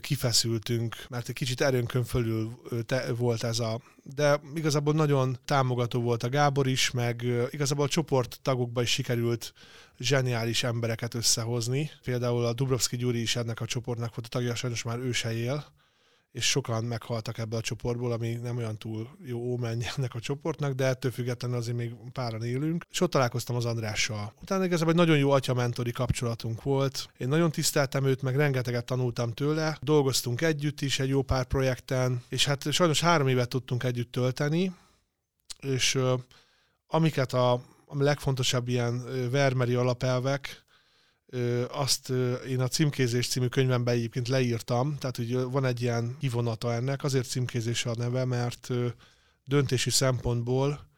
[0.00, 3.80] kifeszültünk, mert egy kicsit erőnkön fölül te, volt ez a...
[4.02, 9.52] De igazából nagyon támogató volt a Gábor is, meg igazából a csoporttagokban is sikerült
[9.98, 11.90] zseniális embereket összehozni.
[12.02, 15.32] Például a Dubrovski Gyuri is ennek a csoportnak volt a tagja, sajnos már ő se
[15.32, 15.64] él,
[16.32, 20.72] és sokan meghaltak ebből a csoportból, ami nem olyan túl jó ómenj ennek a csoportnak,
[20.72, 22.84] de ettől függetlenül azért még páran élünk.
[22.90, 24.34] És ott találkoztam az Andrással.
[24.42, 27.08] Utána igazából egy nagyon jó atya-mentori kapcsolatunk volt.
[27.16, 29.78] Én nagyon tiszteltem őt, meg rengeteget tanultam tőle.
[29.80, 34.72] Dolgoztunk együtt is egy jó pár projekten, és hát sajnos három évet tudtunk együtt tölteni,
[35.60, 35.98] és
[36.86, 37.52] amiket a,
[37.86, 40.64] a legfontosabb ilyen vermeri alapelvek,
[41.70, 42.12] azt
[42.48, 47.28] én a címkézés című könyvemben egyébként leírtam, tehát hogy van egy ilyen kivonata ennek, azért
[47.28, 48.68] címkézés a neve, mert
[49.44, 50.88] döntési szempontból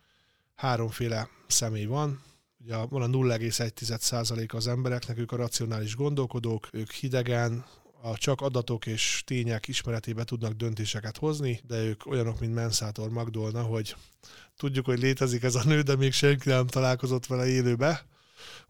[0.55, 2.23] háromféle személy van.
[2.59, 7.65] Ugye van a 0,1% az embereknek, ők a racionális gondolkodók, ők hidegen,
[8.05, 13.63] a csak adatok és tények ismeretében tudnak döntéseket hozni, de ők olyanok, mint Mensátor Magdolna,
[13.63, 13.97] hogy
[14.57, 18.07] tudjuk, hogy létezik ez a nő, de még senki nem találkozott vele élőbe,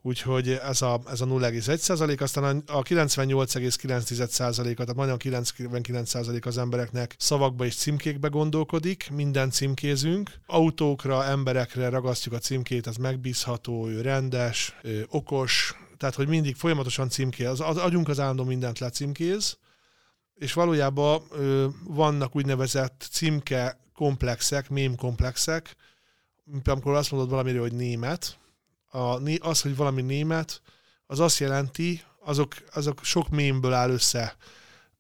[0.03, 7.65] úgyhogy ez a, ez a 0,1 aztán a 98,9 tehát majdnem 99 az embereknek szavakba
[7.65, 10.31] és címkékbe gondolkodik, minden címkézünk.
[10.47, 17.09] Autókra, emberekre ragasztjuk a címkét, ez megbízható, ő rendes, ő okos, tehát hogy mindig folyamatosan
[17.09, 19.57] címkéz, az, az agyunk az állandó mindent lecímkéz,
[20.35, 25.77] és valójában ö, vannak úgynevezett címke komplexek, mém komplexek,
[26.65, 28.39] amikor azt mondod valamiről, hogy német,
[28.93, 30.63] a, az, hogy valami német,
[31.07, 34.37] az azt jelenti, azok, azok sok mémből áll össze.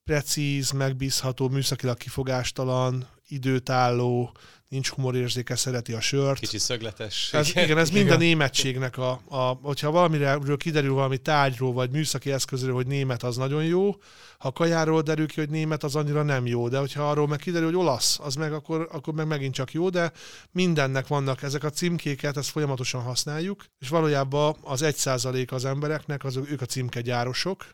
[0.05, 4.33] Precíz, megbízható, műszakilag kifogástalan, időtálló,
[4.73, 6.39] nincs humorérzéke, szereti a sört.
[6.39, 7.33] Kicsi szögletes.
[7.33, 12.33] Ez, igen, ez mind a németségnek a, a, hogyha valamiről kiderül valami tárgyról, vagy műszaki
[12.33, 13.95] eszközről, hogy német, az nagyon jó.
[14.39, 16.69] Ha kajáról derül ki, hogy német, az annyira nem jó.
[16.69, 19.89] De hogyha arról meg kiderül, hogy olasz, az meg akkor, akkor meg megint csak jó,
[19.89, 20.13] de
[20.51, 26.25] mindennek vannak ezek a címkéket, ezt folyamatosan használjuk, és valójában az egy százalék az embereknek,
[26.25, 27.65] azok ők a címkegyárosok,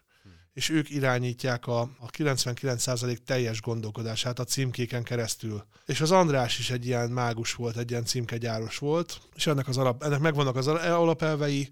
[0.58, 5.64] és ők irányítják a, a 99% teljes gondolkodását a címkéken keresztül.
[5.86, 9.76] És az András is egy ilyen mágus volt, egy ilyen címkegyáros volt, és ennek, az
[9.76, 11.68] alap, ennek megvannak az alapelvei,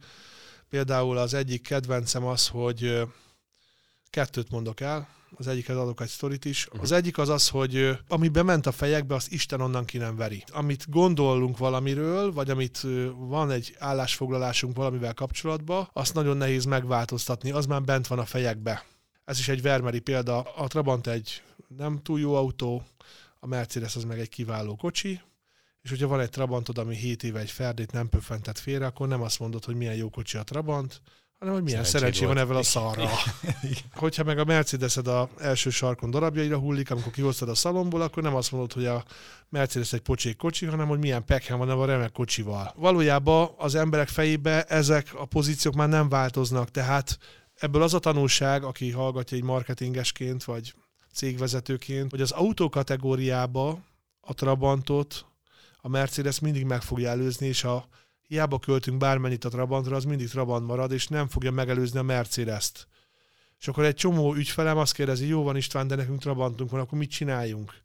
[0.69, 3.03] például az egyik kedvencem az, hogy
[4.11, 6.69] kettőt mondok el, az egyikhez adok egy sztorit is.
[6.81, 10.45] Az egyik az az, hogy ami bement a fejekbe, az Isten onnan ki nem veri.
[10.53, 17.67] Amit gondolunk valamiről, vagy amit van egy állásfoglalásunk valamivel kapcsolatban, azt nagyon nehéz megváltoztatni, az
[17.67, 18.85] már bent van a fejekbe.
[19.25, 20.41] Ez is egy vermeri példa.
[20.41, 21.43] A Trabant egy
[21.77, 22.83] nem túl jó autó,
[23.41, 25.21] a Mercedes az meg egy kiváló kocsi,
[25.83, 29.23] és hogyha van egy Trabantod, ami 7 éve egy Ferdét nem pöffentett félre, akkor nem
[29.23, 31.01] azt mondod, hogy milyen jó kocsi a Trabant,
[31.39, 33.09] hanem hogy milyen szerencsé van ezzel a szarra.
[33.95, 38.35] Hogyha meg a Mercedesed a első sarkon darabjaira hullik, amikor kihoztad a szalomból, akkor nem
[38.35, 39.05] azt mondod, hogy a
[39.49, 42.73] Mercedes egy pocsék kocsi, hanem hogy milyen pekhen van a remek kocsival.
[42.77, 47.19] Valójában az emberek fejébe ezek a pozíciók már nem változnak, tehát
[47.55, 50.75] ebből az a tanulság, aki hallgatja egy marketingesként, vagy
[51.13, 53.79] cégvezetőként, hogy az autó kategóriába
[54.21, 55.27] a Trabantot
[55.77, 57.89] a Mercedes mindig meg fogja előzni, és a
[58.27, 62.89] hiába költünk bármennyit a Trabantra, az mindig Trabant marad, és nem fogja megelőzni a Mercedes-t.
[63.61, 66.99] És akkor egy csomó ügyfelem azt kérdezi, jó van István, de nekünk Trabantunk van, akkor
[66.99, 67.85] mit csináljunk?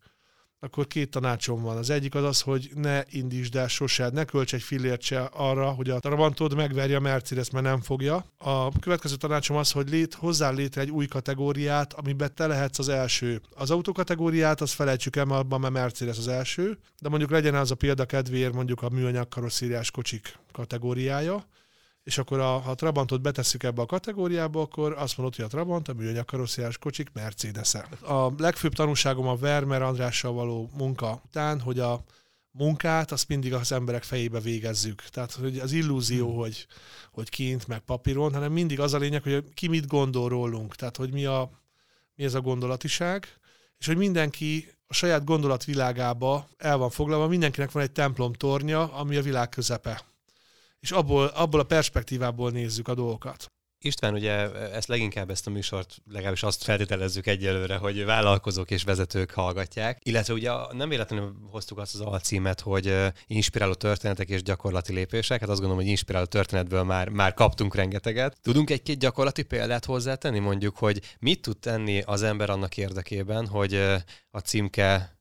[0.64, 1.78] Akkor két tanácsom van.
[1.78, 5.70] Az egyik az az, hogy ne indítsd el sose, ne költs egy fillért se arra,
[5.70, 8.26] hogy a Trabantod megverje a Mercedes, mert nem fogja.
[8.38, 12.90] A következő tanácsom az, hogy lét, hozzá létre egy új kategóriát, amiben te lehetsz az
[12.90, 13.42] első.
[13.56, 17.76] Az autókategóriát, azt felejtsük el, abban mert Mercedes az első, de mondjuk legyen az a
[17.76, 21.46] példa kedvéért mondjuk a műanyag karosszériás kocsik kategóriája,
[22.04, 25.48] és akkor a, ha a Trabantot betesszük ebbe a kategóriába, akkor azt mondod, hogy a
[25.48, 27.88] Trabant, a műanyag karosszériás kocsik mercedes -e.
[28.14, 32.04] A legfőbb tanulságom a Vermeer Andrással való munka után, hogy a
[32.52, 35.02] munkát azt mindig az emberek fejébe végezzük.
[35.02, 36.38] Tehát hogy az illúzió, hmm.
[36.38, 36.68] hogy,
[37.12, 40.76] hogy kint, meg papíron, hanem mindig az a lényeg, hogy ki mit gondol rólunk.
[40.76, 41.50] Tehát, hogy mi, a,
[42.16, 43.28] mi ez a gondolatiság,
[43.78, 49.16] és hogy mindenki a saját gondolatvilágába el van foglalva, mindenkinek van egy templom tornya, ami
[49.16, 50.11] a világ közepe
[50.82, 53.46] és abból, abból a perspektívából nézzük a dolgokat.
[53.84, 59.32] István, ugye ezt leginkább ezt a műsort, legalábbis azt feltételezzük egyelőre, hogy vállalkozók és vezetők
[59.32, 62.96] hallgatják, illetve ugye nem véletlenül hoztuk azt az alcímet, hogy
[63.28, 68.38] inspiráló történetek és gyakorlati lépések, hát azt gondolom, hogy inspiráló történetből már, már kaptunk rengeteget.
[68.42, 73.76] Tudunk egy-két gyakorlati példát hozzátenni, mondjuk, hogy mit tud tenni az ember annak érdekében, hogy
[74.32, 75.21] a címke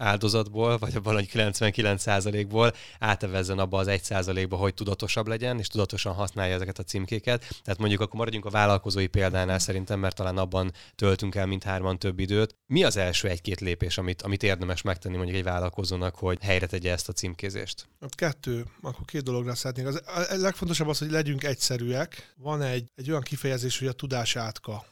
[0.00, 6.54] áldozatból, vagy abban a 99%-ból átevezzen abba az 1%-ba, hogy tudatosabb legyen, és tudatosan használja
[6.54, 7.40] ezeket a címkéket.
[7.64, 12.18] Tehát mondjuk akkor maradjunk a vállalkozói példánál szerintem, mert talán abban töltünk el hárman több
[12.18, 12.56] időt.
[12.66, 16.92] Mi az első egy-két lépés, amit, amit érdemes megtenni mondjuk egy vállalkozónak, hogy helyre tegye
[16.92, 17.88] ezt a címkézést?
[18.08, 19.86] Kettő, akkor két dologra szeretnék.
[19.86, 22.34] Az, a legfontosabb az, hogy legyünk egyszerűek.
[22.36, 24.84] Van egy, egy olyan kifejezés, hogy a tudás átka.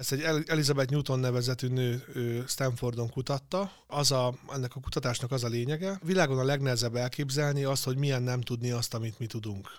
[0.00, 2.04] Ezt egy Elizabeth Newton nevezetű nő
[2.48, 3.72] Stanfordon kutatta.
[3.86, 6.00] Az a, ennek a kutatásnak az a lényege.
[6.02, 9.70] Világon a legnehezebb elképzelni azt, hogy milyen nem tudni azt, amit mi tudunk.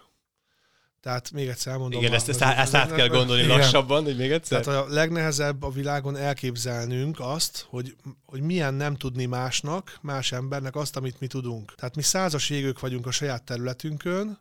[0.99, 2.01] Tehát még egyszer elmondom.
[2.01, 3.57] Igen, ezt, ezt, ezt át kell gondolni igen.
[3.57, 4.63] lassabban, hogy még egyszer.
[4.63, 7.95] Tehát a legnehezebb a világon elképzelnünk azt, hogy,
[8.25, 11.75] hogy milyen nem tudni másnak, más embernek azt, amit mi tudunk.
[11.75, 14.37] Tehát mi százas égők vagyunk a saját területünkön,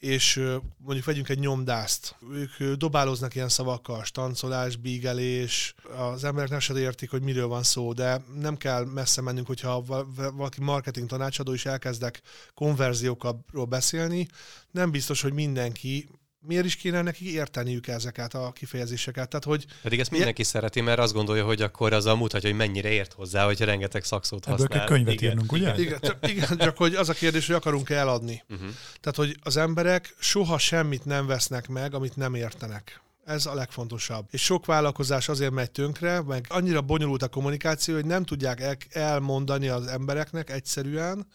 [0.00, 0.42] és
[0.76, 2.16] mondjuk vegyünk egy nyomdást.
[2.32, 7.92] Ők dobálóznak ilyen szavakkal, stancolás, bígelés, az emberek nem se értik, hogy miről van szó,
[7.92, 9.84] de nem kell messze mennünk, hogyha
[10.32, 12.22] valaki marketing tanácsadó is elkezdek
[12.54, 14.28] konverziókról beszélni,
[14.70, 16.08] nem biztos, hogy mindenki
[16.40, 19.28] miért is kéne neki érteniük ezeket a kifejezéseket?
[19.28, 20.52] Tehát, hogy Pedig ezt mindenki ilyen...
[20.52, 24.04] szereti, mert azt gondolja, hogy akkor az a mutatja, hogy mennyire ért hozzá, hogyha rengeteg
[24.04, 24.66] szakszót használ.
[24.66, 25.30] Ebből kell könyvet igen.
[25.30, 25.74] írnunk, ugye?
[25.76, 28.42] Igen, csak, igen, csak hogy az a kérdés, hogy akarunk eladni.
[28.48, 28.68] Uh-huh.
[29.00, 33.00] Tehát, hogy az emberek soha semmit nem vesznek meg, amit nem értenek.
[33.24, 34.26] Ez a legfontosabb.
[34.30, 39.68] És sok vállalkozás azért megy tönkre, meg annyira bonyolult a kommunikáció, hogy nem tudják elmondani
[39.68, 41.26] az embereknek egyszerűen,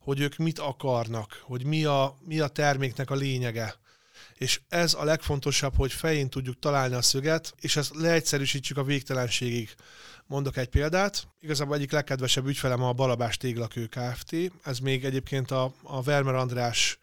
[0.00, 3.82] hogy ők mit akarnak, hogy mi a, mi a terméknek a lényege
[4.44, 9.74] és ez a legfontosabb, hogy fején tudjuk találni a szöget, és ezt leegyszerűsítsük a végtelenségig.
[10.26, 11.28] Mondok egy példát.
[11.40, 14.36] Igazából egyik legkedvesebb ügyfelem a Balabás Téglakő Kft.
[14.62, 16.98] Ez még egyébként a, a Vermer András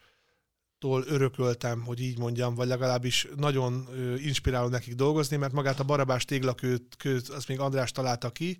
[0.81, 6.25] tól örököltem, hogy így mondjam, vagy legalábbis nagyon inspiráló nekik dolgozni, mert magát a Barabás
[6.25, 8.57] téglakőt köt, azt még András találta ki,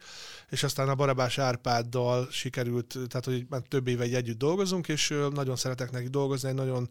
[0.49, 5.55] és aztán a Barabás Árpáddal sikerült, tehát hogy már több éve együtt dolgozunk, és nagyon
[5.55, 6.89] szeretek neki dolgozni, egy nagyon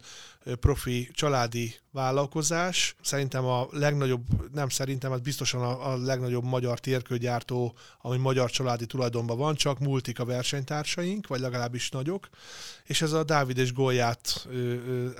[0.59, 2.95] profi családi vállalkozás.
[3.01, 4.23] Szerintem a legnagyobb,
[4.53, 9.79] nem szerintem, az biztosan a, a legnagyobb magyar térkőgyártó, ami magyar családi tulajdonban van, csak
[9.79, 12.29] multik a versenytársaink, vagy legalábbis nagyok,
[12.85, 14.47] és ez a Dávid és Gólját,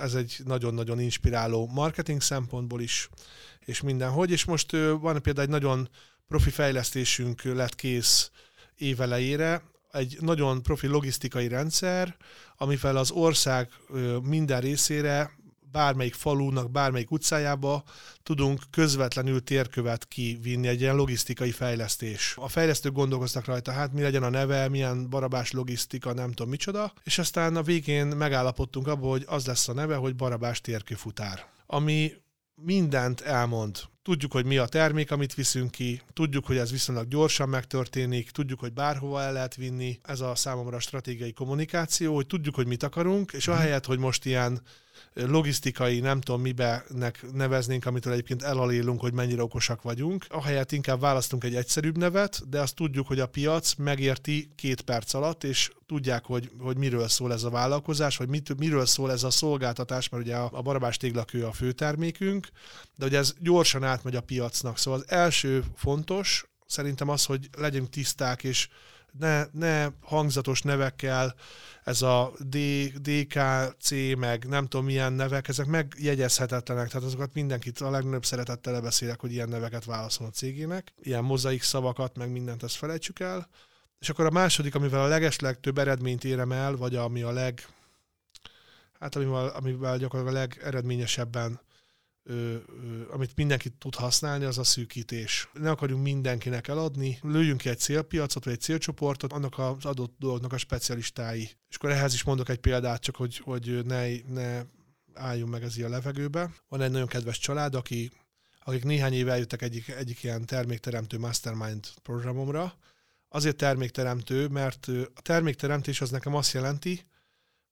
[0.02, 3.08] ez egy nagyon-nagyon inspiráló marketing szempontból is,
[3.60, 5.88] és mindenhogy, és most van például egy nagyon
[6.28, 8.30] profi fejlesztésünk lett kész
[8.76, 12.16] évelejére, egy nagyon profi logisztikai rendszer,
[12.56, 13.68] amivel az ország
[14.22, 15.30] minden részére
[15.72, 17.82] bármelyik falunak, bármelyik utcájába
[18.22, 22.34] tudunk közvetlenül térkövet kivinni, egy ilyen logisztikai fejlesztés.
[22.36, 26.92] A fejlesztők gondolkoztak rajta, hát mi legyen a neve, milyen barabás logisztika, nem tudom micsoda,
[27.04, 31.46] és aztán a végén megállapodtunk abban, hogy az lesz a neve, hogy barabás térkőfutár.
[31.66, 32.12] Ami
[32.54, 33.78] mindent elmond.
[34.02, 38.60] Tudjuk, hogy mi a termék, amit viszünk ki, tudjuk, hogy ez viszonylag gyorsan megtörténik, tudjuk,
[38.60, 40.00] hogy bárhova el lehet vinni.
[40.02, 44.60] Ez a számomra stratégiai kommunikáció, hogy tudjuk, hogy mit akarunk, és ahelyett, hogy most ilyen
[45.14, 50.26] logisztikai, nem tudom mibenek neveznénk, amitől egyébként elalélunk, hogy mennyire okosak vagyunk.
[50.28, 55.14] Ahelyett inkább választunk egy egyszerűbb nevet, de azt tudjuk, hogy a piac megérti két perc
[55.14, 59.22] alatt, és tudják, hogy, hogy miről szól ez a vállalkozás, vagy mit, miről szól ez
[59.22, 62.48] a szolgáltatás, mert ugye a, a barabás téglakő a főtermékünk,
[62.96, 64.78] de hogy ez gyorsan átmegy a piacnak.
[64.78, 68.68] Szóval az első fontos, szerintem az, hogy legyünk tiszták, és
[69.18, 71.34] ne, ne hangzatos nevekkel,
[71.84, 72.56] ez a D,
[73.00, 79.20] DKC, meg nem tudom milyen nevek, ezek megjegyezhetetlenek, tehát azokat mindenkit a legnagyobb szeretettel beszélek,
[79.20, 83.48] hogy ilyen neveket válaszol a cégének, ilyen mozaik szavakat, meg mindent ezt felejtsük el.
[83.98, 87.66] És akkor a második, amivel a legesleg több eredményt érem el, vagy ami a leg,
[89.00, 91.60] hát amivel, amivel gyakorlatilag a legeredményesebben
[92.24, 95.48] ö, ö, amit mindenki tud használni, az a szűkítés.
[95.52, 100.52] Ne akarjunk mindenkinek eladni, lőjünk ki egy célpiacot, vagy egy célcsoportot, annak az adott dolognak
[100.52, 101.50] a specialistái.
[101.68, 104.62] És akkor ehhez is mondok egy példát, csak hogy, hogy ne, ne
[105.14, 106.50] álljunk meg ez a levegőbe.
[106.68, 108.10] Van egy nagyon kedves család, aki,
[108.64, 112.74] akik néhány éve eljöttek egyik, egyik ilyen termékteremtő mastermind programomra.
[113.28, 117.06] Azért termékteremtő, mert a termékteremtés az nekem azt jelenti,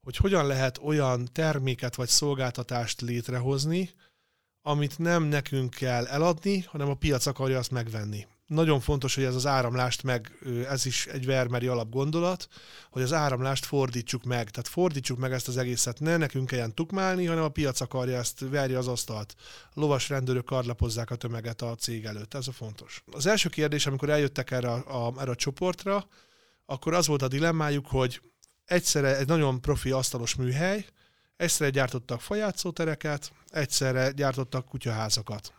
[0.00, 3.90] hogy hogyan lehet olyan terméket vagy szolgáltatást létrehozni,
[4.70, 8.26] amit nem nekünk kell eladni, hanem a piac akarja azt megvenni.
[8.46, 10.32] Nagyon fontos, hogy ez az áramlást meg,
[10.68, 12.48] ez is egy vermeri alapgondolat,
[12.90, 14.50] hogy az áramlást fordítsuk meg.
[14.50, 16.00] Tehát fordítsuk meg ezt az egészet.
[16.00, 19.34] Ne nekünk kelljen tukmálni, hanem a piac akarja ezt, verje az asztalt.
[19.74, 22.34] Lovas rendőrök karlapozzák a tömeget a cég előtt.
[22.34, 23.04] Ez a fontos.
[23.12, 26.06] Az első kérdés, amikor eljöttek erre a, a, erre a csoportra,
[26.66, 28.20] akkor az volt a dilemmájuk, hogy
[28.64, 30.86] egyszerre egy nagyon profi asztalos műhely,
[31.40, 35.52] Egyszerre gyártottak fajátszótereket, egyszerre gyártottak kutyaházakat.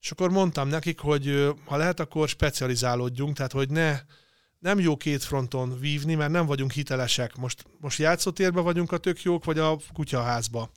[0.00, 4.00] És akkor mondtam nekik, hogy ha lehet, akkor specializálódjunk, tehát hogy ne
[4.58, 7.36] nem jó két fronton vívni, mert nem vagyunk hitelesek.
[7.36, 10.70] Most, most játszótérben vagyunk a tök jók, vagy a kutyaházba.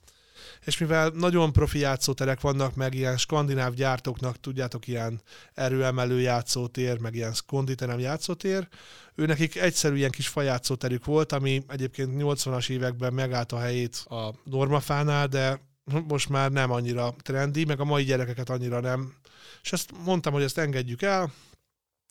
[0.64, 5.20] És mivel nagyon profi játszóterek vannak, meg ilyen skandináv gyártóknak, tudjátok, ilyen
[5.54, 8.68] erőemelő játszótér, meg ilyen konditerem játszótér,
[9.14, 14.34] ő nekik egyszerű ilyen kis fajátszóterük volt, ami egyébként 80-as években megállt a helyét a
[14.44, 15.60] normafánál, de
[16.08, 19.14] most már nem annyira trendi, meg a mai gyerekeket annyira nem.
[19.62, 21.32] És ezt mondtam, hogy ezt engedjük el,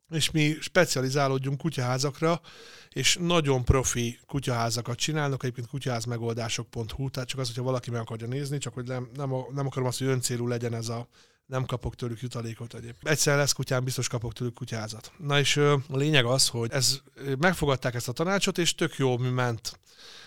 [0.09, 2.41] és mi specializálódjunk kutyaházakra,
[2.89, 8.57] és nagyon profi kutyaházakat csinálnak, egyébként kutyaházmegoldások.hu, tehát csak az, hogyha valaki meg akarja nézni,
[8.57, 11.07] csak hogy nem, nem, nem akarom azt, hogy öncélú legyen ez a
[11.45, 13.07] nem kapok tőlük jutalékot egyébként.
[13.07, 15.11] Egyszer lesz kutyám, biztos kapok tőlük kutyázat.
[15.17, 16.99] Na és a lényeg az, hogy ez,
[17.39, 19.79] megfogadták ezt a tanácsot, és tök jó mi ment.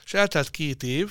[0.04, 1.10] És eltelt két év,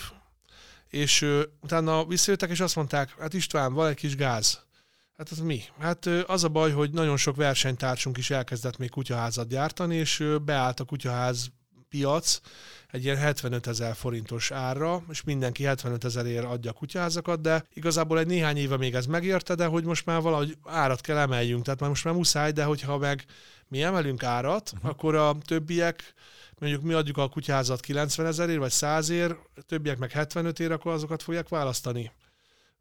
[0.87, 1.25] és
[1.61, 4.66] utána visszajöttek, és azt mondták, hát István, van egy kis gáz
[5.17, 5.63] Hát az mi?
[5.79, 10.79] Hát az a baj, hogy nagyon sok versenytársunk is elkezdett még kutyaházat gyártani, és beállt
[10.79, 11.51] a kutyaház
[11.89, 12.39] piac
[12.87, 18.19] egy ilyen 75 ezer forintos árra, és mindenki 75 ezerért adja a kutyázakat, de igazából
[18.19, 21.79] egy néhány éve még ez megérte, de hogy most már valahogy árat kell emeljünk, tehát
[21.79, 23.25] már most már muszáj, de hogyha meg
[23.67, 24.89] mi emelünk árat, uh-huh.
[24.89, 26.13] akkor a többiek
[26.59, 29.37] mondjuk mi adjuk a kutyázat 90 ezerért, vagy 100 ér,
[29.67, 32.11] többiek meg 75 ér, akkor azokat fogják választani.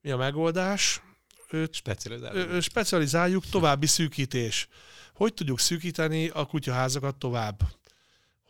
[0.00, 1.02] Mi a megoldás?
[1.70, 2.62] Specializáljuk.
[2.62, 4.68] specializáljuk, további szűkítés.
[5.14, 7.60] Hogy tudjuk szűkíteni a kutyaházakat tovább?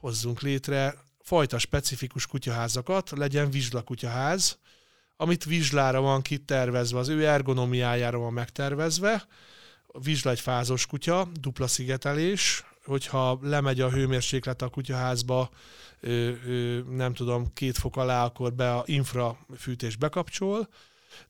[0.00, 4.58] Hozzunk létre fajta specifikus kutyaházakat, legyen vizsla kutyaház,
[5.16, 9.26] amit vizslára van kitervezve, az ő ergonomiájára van megtervezve.
[9.86, 15.50] A vizsla egy fázos kutya, dupla szigetelés, hogyha lemegy a hőmérséklet a kutyaházba,
[16.90, 20.68] nem tudom, két fok alá, akkor be a infrafűtés bekapcsol,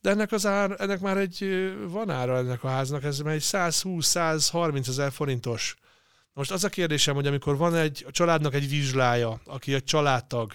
[0.01, 1.49] de ennek az ár, ennek már egy,
[1.89, 5.77] van ára ennek a háznak, ez már egy 120-130 ezer forintos.
[6.33, 10.53] Most az a kérdésem, hogy amikor van egy a családnak egy vizslája, aki egy családtag,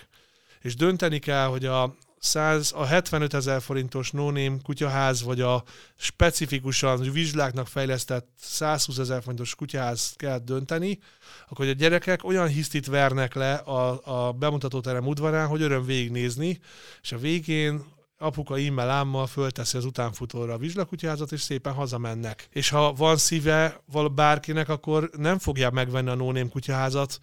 [0.61, 4.31] és dönteni kell, hogy a 100, a 75 ezer forintos no
[4.63, 5.63] kutyaház, vagy a
[5.97, 10.99] specifikusan vizsláknak fejlesztett 120 ezer forintos kutyaház kell dönteni,
[11.49, 16.59] akkor a gyerekek olyan hisztit vernek le a, a bemutatóterem udvarán, hogy öröm végignézni,
[17.01, 17.83] és a végén
[18.21, 22.47] apuka immel ámmal fölteszi az utánfutóra a vizslakutyázat, és szépen hazamennek.
[22.49, 27.19] És ha van szíve val bárkinek, akkor nem fogja megvenni a nóném kutyaházat.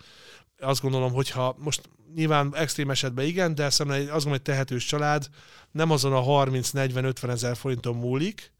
[0.58, 5.28] Azt gondolom, hogyha most nyilván extrém esetben igen, de szerintem azt gondolom, hogy tehetős család
[5.70, 8.52] nem azon a 30-40-50 ezer forinton múlik,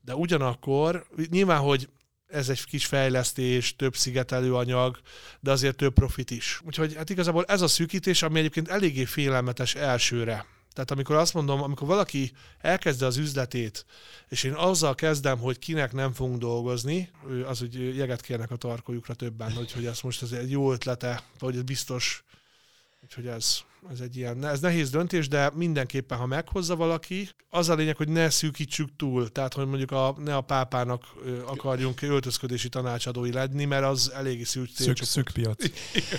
[0.00, 1.88] de ugyanakkor nyilván, hogy
[2.26, 4.98] ez egy kis fejlesztés, több szigetelő anyag,
[5.40, 6.60] de azért több profit is.
[6.64, 10.46] Úgyhogy hát igazából ez a szűkítés, ami egyébként eléggé félelmetes elsőre.
[10.76, 13.86] Tehát amikor azt mondom, amikor valaki elkezdi az üzletét,
[14.28, 17.10] és én azzal kezdem, hogy kinek nem fogunk dolgozni,
[17.46, 21.22] az, hogy jeget kérnek a tarkójukra többen, hogy, hogy ez most ez egy jó ötlete,
[21.38, 22.24] vagy ez biztos,
[23.02, 23.58] úgyhogy ez
[23.92, 28.08] ez egy ilyen, ez nehéz döntés, de mindenképpen, ha meghozza valaki, az a lényeg, hogy
[28.08, 31.04] ne szűkítsük túl, tehát hogy mondjuk a, ne a pápának
[31.46, 35.64] akarjunk öltözködési tanácsadói lenni, mert az eléggé szűk Szűk, szűk piac.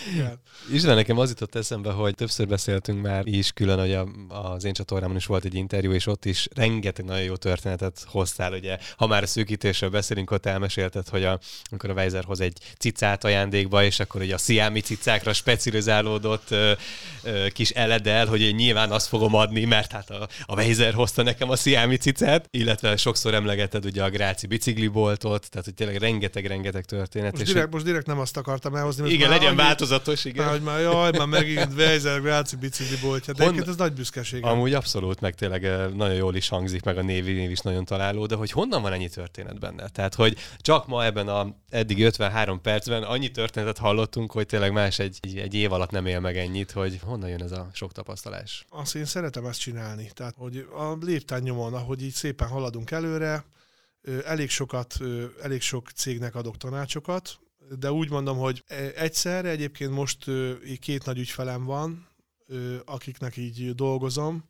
[0.74, 4.74] István, nekem az jutott eszembe, hogy többször beszéltünk már is külön, hogy a, az én
[4.74, 9.08] csatornámon is volt egy interjú, és ott is rengeteg nagyon jó történetet hoztál, ugye, ha
[9.08, 11.40] már a szűkítésről beszélünk, ott elmesélted, hogy a,
[11.70, 16.72] amikor a Weiser hoz egy cicát ajándékba, és akkor ugye a sziámi cicákra specializálódott ö,
[17.24, 21.24] ö, kis eledel, hogy én nyilván azt fogom adni, mert hát a, a Weiser hozta
[21.24, 26.86] nekem a Siami cicet, illetve sokszor emlegeted ugye a Gráci bicikliboltot, tehát hogy tényleg rengeteg-rengeteg
[26.86, 27.32] történet.
[27.32, 29.10] Most, és direkt, most direkt nem azt akartam elhozni.
[29.10, 30.46] Igen, legyen annyi, változatos, igen.
[30.46, 33.68] Már, hogy már jaj, már megint Weiser Gráci bicikliboltja, de Hon...
[33.68, 34.44] ez nagy büszkeség.
[34.44, 37.86] Amúgy abszolút, meg tényleg eh, nagyon jól is hangzik, meg a név, név is nagyon
[37.86, 39.88] találó, de hogy honnan van ennyi történet benne?
[39.90, 45.00] Tehát, hogy csak ma ebben a eddig 53 percben annyi történetet hallottunk, hogy tényleg más
[45.00, 48.66] egy, egy év alatt nem él meg ennyit, hogy honnan jön ez a sok tapasztalás?
[48.70, 50.12] Azt én szeretem ezt csinálni.
[50.14, 53.46] Tehát, hogy a léptán nyomon, ahogy így szépen haladunk előre,
[54.26, 54.98] elég sokat,
[55.42, 57.40] elég sok cégnek adok tanácsokat,
[57.80, 58.64] de úgy mondom, hogy
[58.96, 60.26] egyszerre egyébként most
[60.80, 62.08] két nagy ügyfelem van,
[62.86, 64.44] akiknek így dolgozom,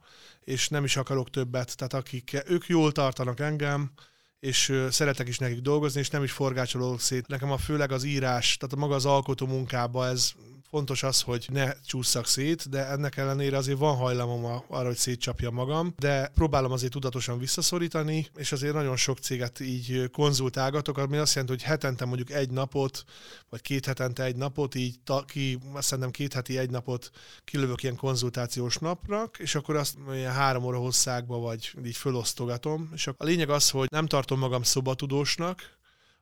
[0.44, 3.92] és nem is akarok többet, tehát akik, ők jól tartanak engem,
[4.40, 7.28] és szeretek is nekik dolgozni, és nem is forgácsolok szét.
[7.28, 10.32] Nekem a főleg az írás, tehát maga az alkotó munkába ez
[10.70, 15.50] fontos az, hogy ne csúszak szét, de ennek ellenére azért van hajlamom arra, hogy szétcsapja
[15.50, 21.36] magam, de próbálom azért tudatosan visszaszorítani, és azért nagyon sok céget így konzultálgatok, ami azt
[21.36, 23.04] jelenti, hogy hetente mondjuk egy napot,
[23.50, 27.10] vagy két hetente egy napot, így ta, ki, azt szerintem két heti egy napot
[27.44, 33.08] kilövök ilyen konzultációs napnak, és akkor azt ilyen három óra hosszákba, vagy így fölosztogatom, és
[33.08, 35.77] a lényeg az, hogy nem tartom magam szobatudósnak,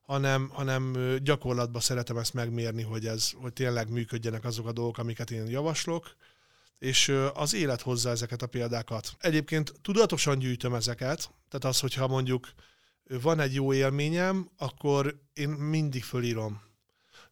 [0.05, 0.93] hanem, hanem
[1.23, 6.15] gyakorlatban szeretem ezt megmérni, hogy, ez, hogy tényleg működjenek azok a dolgok, amiket én javaslok,
[6.79, 9.15] és az élet hozza ezeket a példákat.
[9.19, 12.49] Egyébként tudatosan gyűjtöm ezeket, tehát az, hogyha mondjuk
[13.03, 16.61] van egy jó élményem, akkor én mindig fölírom.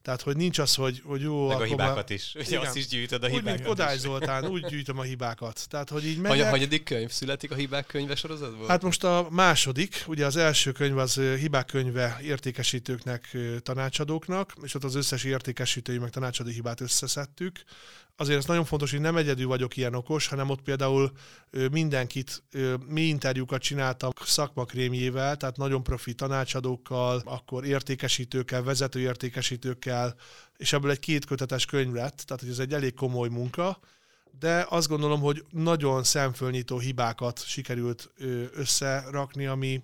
[0.03, 1.47] Tehát, hogy nincs az, hogy, hogy jó...
[1.47, 2.11] Meg a hibákat már...
[2.11, 2.35] is.
[2.39, 5.65] Ugye azt is gyűjtöd a úgy, hibákat Úgy, Odály Zoltán, úgy gyűjtöm a hibákat.
[5.69, 6.45] Tehát, hogy így megyek...
[6.45, 8.67] A hagyadik könyv születik a hibák könyve sorozatból?
[8.67, 14.83] Hát most a második, ugye az első könyv az hibák könyve értékesítőknek, tanácsadóknak, és ott
[14.83, 17.63] az összes értékesítői meg tanácsadó hibát összeszedtük
[18.15, 21.11] azért ez nagyon fontos, hogy nem egyedül vagyok ilyen okos, hanem ott például
[21.71, 22.43] mindenkit,
[22.87, 30.15] mi interjúkat csináltam szakmakrémjével, tehát nagyon profi tanácsadókkal, akkor értékesítőkkel, vezető értékesítőkkel,
[30.57, 33.79] és ebből egy kétkötetes könyv lett, tehát hogy ez egy elég komoly munka,
[34.39, 38.11] de azt gondolom, hogy nagyon szemfölnyitó hibákat sikerült
[38.53, 39.83] összerakni, ami,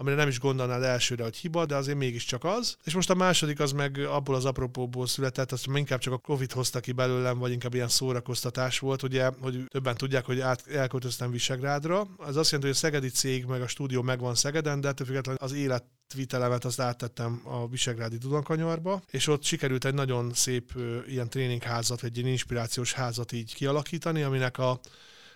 [0.00, 2.76] amire nem is gondolnád elsőre, hogy hiba, de azért mégiscsak az.
[2.84, 6.52] És most a második az meg abból az apropóból született, azt inkább csak a Covid
[6.52, 11.30] hozta ki belőlem, vagy inkább ilyen szórakoztatás volt, ugye, hogy többen tudják, hogy át, elköltöztem
[11.30, 12.06] Visegrádra.
[12.26, 15.40] Ez azt jelenti, hogy a szegedi cég meg a stúdió megvan Szegeden, de ettől függetlenül
[15.42, 15.84] az élet
[16.14, 20.72] vitelemet azt áttettem a Visegrádi Dunankanyarba, és ott sikerült egy nagyon szép
[21.06, 24.80] ilyen tréningházat, vagy egy inspirációs házat így kialakítani, aminek a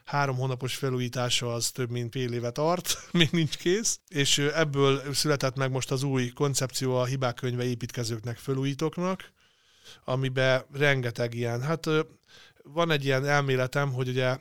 [0.04, 5.56] három hónapos felújítása az több mint fél éve tart, még nincs kész, és ebből született
[5.56, 9.32] meg most az új koncepció a hibák könyve építkezőknek, felújítóknak,
[10.04, 11.86] amiben rengeteg ilyen, hát
[12.62, 14.38] van egy ilyen elméletem, hogy ugye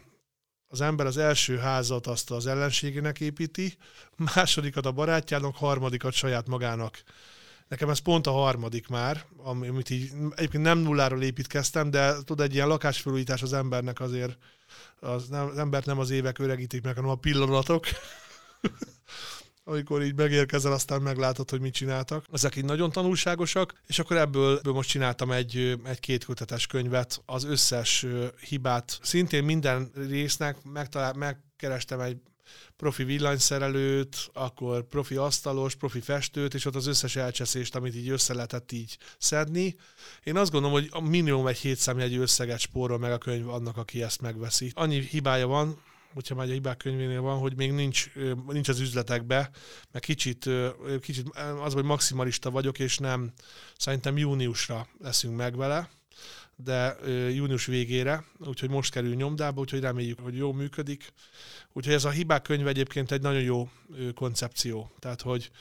[0.68, 3.78] az ember az első házat azt az ellenségének építi,
[4.36, 7.04] másodikat a barátjának, harmadikat saját magának.
[7.74, 12.54] Nekem ez pont a harmadik már, amit így egyébként nem nulláról építkeztem, de tudod, egy
[12.54, 14.38] ilyen lakásfelújítás az embernek azért
[15.00, 17.86] az, nem, az embert nem az évek öregítik meg, hanem a pillanatok.
[19.64, 22.26] amikor így megérkezel, aztán meglátod, hogy mit csináltak.
[22.32, 27.44] Ezek így nagyon tanulságosak, és akkor ebből, ebből most csináltam egy, egy kétkötetes könyvet, az
[27.44, 28.06] összes
[28.48, 32.18] hibát, szintén minden résznek megtalál, megkerestem egy
[32.76, 38.34] profi villanyszerelőt, akkor profi asztalos, profi festőt, és ott az összes elcseszést, amit így össze
[38.34, 39.76] lehetett így szedni.
[40.24, 44.04] Én azt gondolom, hogy a minimum egy hétszámjegyű összeget spórol meg a könyv annak, aki
[44.04, 44.72] ezt megveszi.
[44.76, 45.82] Annyi hibája van,
[46.14, 48.12] hogyha már egy hibák könyvénél van, hogy még nincs,
[48.48, 49.50] nincs az üzletekbe,
[49.92, 50.50] mert kicsit,
[51.02, 51.30] kicsit
[51.64, 53.32] az, hogy maximalista vagyok, és nem,
[53.78, 55.90] szerintem júniusra leszünk meg vele,
[56.64, 56.96] de
[57.30, 61.14] június végére, úgyhogy most kerül nyomdába, úgyhogy reméljük, hogy jó működik.
[61.74, 63.70] Úgyhogy ez a hibák könyv egyébként egy nagyon jó
[64.16, 64.92] koncepció.
[65.00, 65.52] Tehát, hogy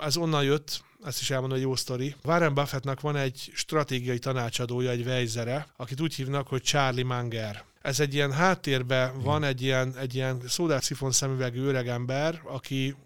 [0.00, 2.14] ez onnan jött, ezt is elmondom, hogy jó sztori.
[2.24, 7.64] Warren Buffettnak van egy stratégiai tanácsadója, egy vejzere, akit úgy hívnak, hogy Charlie Munger.
[7.82, 12.96] Ez egy ilyen háttérben van egy ilyen, egy ilyen szódárszifon szemüvegű öregember, aki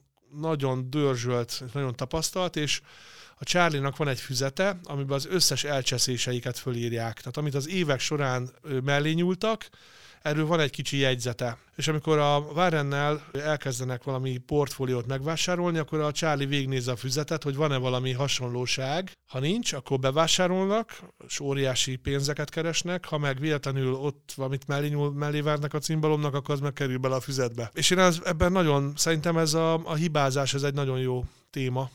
[0.41, 2.81] nagyon dörzsölt, nagyon tapasztalt, és
[3.39, 7.19] a Charlie-nak van egy füzete, amiben az összes elcseszéseiket fölírják.
[7.19, 8.51] Tehát amit az évek során
[8.85, 9.69] mellé nyúltak,
[10.23, 11.59] erről van egy kicsi jegyzete.
[11.77, 17.57] És amikor a Warrennel elkezdenek valami portfóliót megvásárolni, akkor a Charlie végignézze a füzetet, hogy
[17.57, 19.13] van-e valami hasonlóság.
[19.27, 25.13] Ha nincs, akkor bevásárolnak, és óriási pénzeket keresnek, ha meg véletlenül ott valamit mellé, nyúl,
[25.13, 27.71] mellé várnak a cimbalomnak, akkor az meg kerül bele a füzetbe.
[27.75, 31.91] És én ebben nagyon, szerintem ez a, a hibázás, ez egy nagyon jó téma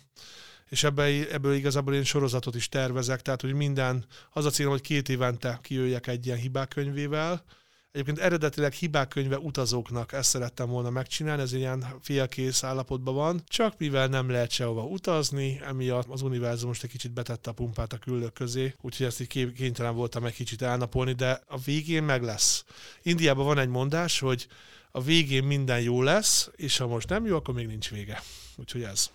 [0.73, 4.81] és ebből, ebből igazából én sorozatot is tervezek, tehát hogy minden, az a célom, hogy
[4.81, 7.43] két évente kijöjjek egy ilyen hibákönyvével,
[7.91, 14.07] Egyébként eredetileg hibákönyve utazóknak ezt szerettem volna megcsinálni, ez ilyen félkész állapotban van, csak mivel
[14.07, 18.33] nem lehet sehova utazni, emiatt az univerzum most egy kicsit betette a pumpát a küllők
[18.33, 22.65] közé, úgyhogy ezt így kénytelen voltam egy kicsit elnapolni, de a végén meg lesz.
[23.01, 24.47] Indiában van egy mondás, hogy
[24.91, 28.21] a végén minden jó lesz, és ha most nem jó, akkor még nincs vége.
[28.55, 29.11] Úgyhogy ez.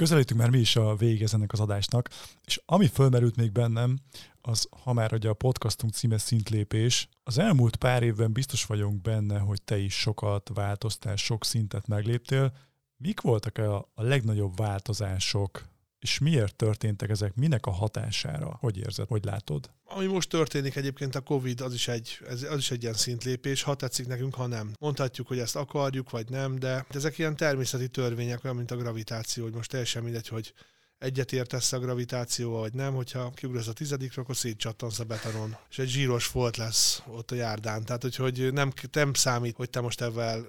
[0.00, 2.08] Közelítünk már mi is a végez ennek az adásnak,
[2.44, 3.98] és ami fölmerült még bennem,
[4.40, 9.38] az, ha már ugye a podcastunk címe szintlépés, az elmúlt pár évben biztos vagyunk benne,
[9.38, 12.52] hogy te is sokat változtál, sok szintet megléptél.
[12.96, 15.69] Mik voltak a, a legnagyobb változások
[16.00, 17.34] és miért történtek ezek?
[17.34, 18.56] Minek a hatására?
[18.60, 19.08] Hogy érzed?
[19.08, 19.70] Hogy látod?
[19.84, 23.62] Ami most történik egyébként a Covid, az is egy, ez, az is egy ilyen szintlépés,
[23.62, 24.72] ha tetszik nekünk, ha nem.
[24.78, 29.44] Mondhatjuk, hogy ezt akarjuk, vagy nem, de ezek ilyen természeti törvények, olyan, mint a gravitáció,
[29.44, 30.52] hogy most teljesen mindegy, hogy
[31.00, 35.78] egyet értesz a gravitációval, vagy nem, hogyha kiugrasz a tizedikre, akkor szétcsattansz a betonon, és
[35.78, 37.84] egy zsíros folt lesz ott a járdán.
[37.84, 40.46] Tehát, hogy, hogy nem, nem számít, hogy te most ebben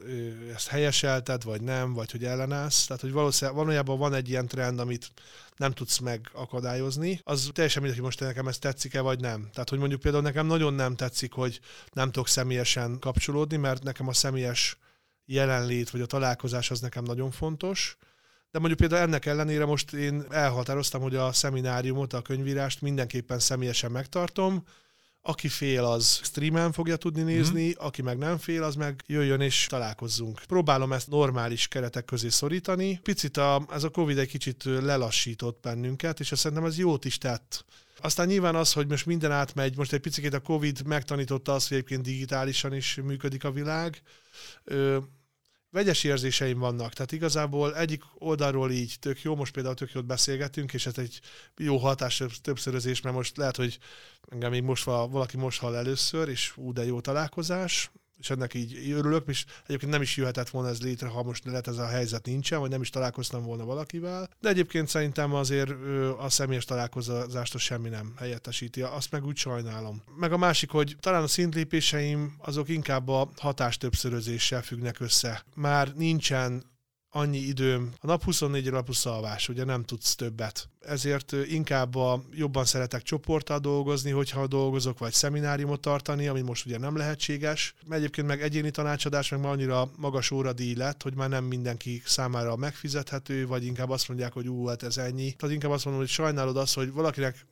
[0.56, 2.86] ezt helyeselted, vagy nem, vagy hogy ellenállsz.
[2.86, 5.12] Tehát, hogy valószínűleg valójában van egy ilyen trend, amit
[5.58, 7.22] nem tudsz megakadályozni.
[7.24, 9.50] Az teljesen mindegy, hogy most nekem ez tetszik-e, vagy nem.
[9.54, 11.60] Tehát, hogy mondjuk például nekem nagyon nem tetszik, hogy
[11.92, 14.78] nem tudok személyesen kapcsolódni, mert nekem a személyes
[15.26, 17.98] jelenlét, vagy a találkozás az nekem nagyon fontos
[18.52, 23.92] De mondjuk például ennek ellenére most én elhatároztam, hogy a szemináriumot, a könyvírást mindenképpen személyesen
[23.92, 24.64] megtartom,
[25.22, 27.72] aki fél, az streamen fogja tudni nézni, mm.
[27.78, 30.42] aki meg nem fél, az meg jöjjön és találkozzunk.
[30.48, 33.00] Próbálom ezt normális keretek közé szorítani.
[33.04, 37.18] Picit a, ez a Covid egy kicsit lelassított bennünket, és azt szerintem ez jót is
[37.18, 37.66] tett.
[38.02, 41.78] Aztán nyilván az, hogy most minden átmegy, most egy picit a Covid megtanította azt, hogy
[41.78, 44.02] egyébként digitálisan is működik a világ.
[44.64, 44.98] Ö,
[45.72, 50.74] vegyes érzéseim vannak, tehát igazából egyik oldalról így tök jó, most például tök jót beszélgetünk,
[50.74, 51.20] és ez egy
[51.58, 53.80] jó hatás többszörözés, mert most lehet, hogy
[54.30, 57.92] engem még most valaki most hall először, és ú, de jó találkozás,
[58.22, 61.68] és ennek így örülök, és egyébként nem is jöhetett volna ez létre, ha most lehet
[61.68, 64.30] ez a helyzet nincsen, vagy nem is találkoztam volna valakivel.
[64.40, 65.72] De egyébként szerintem azért
[66.20, 70.02] a személyes találkozást semmi nem helyettesíti, azt meg úgy sajnálom.
[70.16, 75.44] Meg a másik, hogy talán a szintlépéseim azok inkább a hatás többszörözéssel függnek össze.
[75.56, 76.64] Már nincsen
[77.12, 80.70] annyi időm, a nap 24 alapú szalvás, ugye nem tudsz többet.
[80.80, 86.78] Ezért inkább a, jobban szeretek csoporttal dolgozni, hogyha dolgozok, vagy szemináriumot tartani, ami most ugye
[86.78, 87.74] nem lehetséges.
[87.90, 92.56] Egyébként meg egyéni tanácsadás meg már annyira magas óradíj lett, hogy már nem mindenki számára
[92.56, 95.32] megfizethető, vagy inkább azt mondják, hogy ú, hát ez ennyi.
[95.32, 97.46] Tehát inkább azt mondom, hogy sajnálod azt, hogy valakinek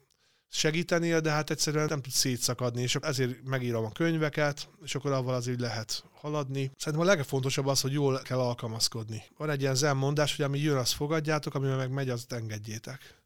[0.50, 5.36] segítenél, de hát egyszerűen nem tud szétszakadni, és ezért megírom a könyveket, és akkor avval
[5.36, 6.72] az így lehet haladni.
[6.78, 9.24] Szerintem a legfontosabb az, hogy jól kell alkalmazkodni.
[9.38, 13.18] Van egy ilyen zen mondás, hogy ami jön, azt fogadjátok, ami meg megy, azt engedjétek.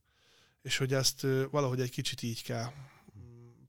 [0.61, 2.65] És hogy ezt valahogy egy kicsit így kell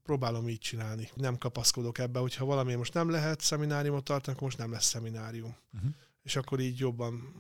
[0.03, 1.11] próbálom így csinálni.
[1.15, 5.57] Nem kapaszkodok ebbe, hogyha valami most nem lehet szemináriumot tartani, akkor most nem lesz szeminárium.
[5.75, 5.91] Uh-huh.
[6.23, 7.35] És akkor így jobban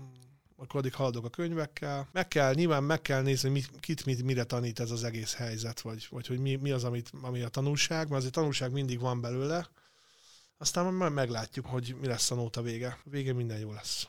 [0.64, 2.08] akkor addig haladok a könyvekkel.
[2.12, 5.80] Meg kell, nyilván meg kell nézni, mit, kit mit, mire tanít ez az egész helyzet,
[5.80, 9.20] vagy, vagy hogy mi, mi az, amit, ami a tanulság, mert azért tanulság mindig van
[9.20, 9.68] belőle,
[10.58, 12.98] aztán majd meglátjuk, hogy mi lesz a nóta vége.
[13.04, 14.08] Vége minden jó lesz.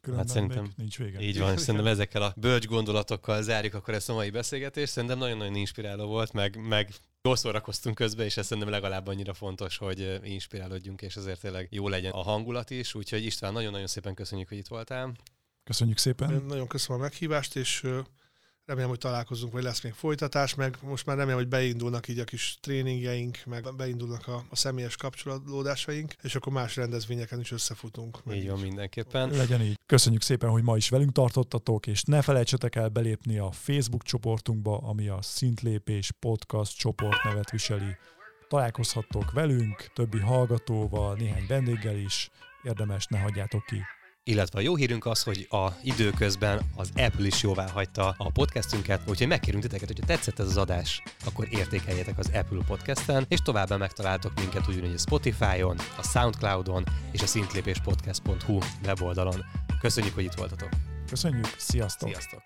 [0.00, 1.20] Különben hát szerintem nincs vége.
[1.20, 4.92] Így van, szerintem ezekkel a bölcs gondolatokkal zárjuk akkor ezt a mai beszélgetést.
[4.92, 9.76] Szerintem nagyon-nagyon inspiráló volt, meg, meg jól szórakoztunk közben, és ez szerintem legalább annyira fontos,
[9.76, 12.94] hogy inspirálódjunk, és azért tényleg jó legyen a hangulat is.
[12.94, 15.12] Úgyhogy István, nagyon-nagyon szépen köszönjük, hogy itt voltál.
[15.70, 16.30] Köszönjük szépen.
[16.30, 17.86] Én nagyon köszönöm a meghívást, és
[18.64, 22.24] remélem, hogy találkozunk, vagy lesz még folytatás, meg most már remélem, hogy beindulnak így a
[22.24, 28.18] kis tréningjeink, meg beindulnak a, a személyes kapcsolódásaink, és akkor más rendezvényeken is összefutunk.
[28.32, 29.30] Így van, mindenképpen.
[29.30, 29.78] Legyen így.
[29.86, 34.78] Köszönjük szépen, hogy ma is velünk tartottatok, és ne felejtsetek el belépni a Facebook csoportunkba,
[34.78, 37.96] ami a Szintlépés Podcast csoport nevet viseli.
[38.48, 42.30] Találkozhattok velünk, többi hallgatóval, néhány vendéggel is.
[42.62, 43.82] Érdemes, ne hagyjátok ki.
[44.24, 49.00] Illetve a jó hírünk az, hogy a időközben az Apple is jóvá hagyta a podcastünket,
[49.08, 53.76] úgyhogy megkérünk titeket, hogyha tetszett ez az adás, akkor értékeljetek az Apple podcasten, és továbbá
[53.76, 59.44] megtaláltok minket ugyanúgy a Spotify-on, a Soundcloud-on és a szintlépéspodcast.hu weboldalon.
[59.80, 60.68] Köszönjük, hogy itt voltatok!
[61.08, 62.08] Köszönjük, sziasztok!
[62.08, 62.42] Sziasztok!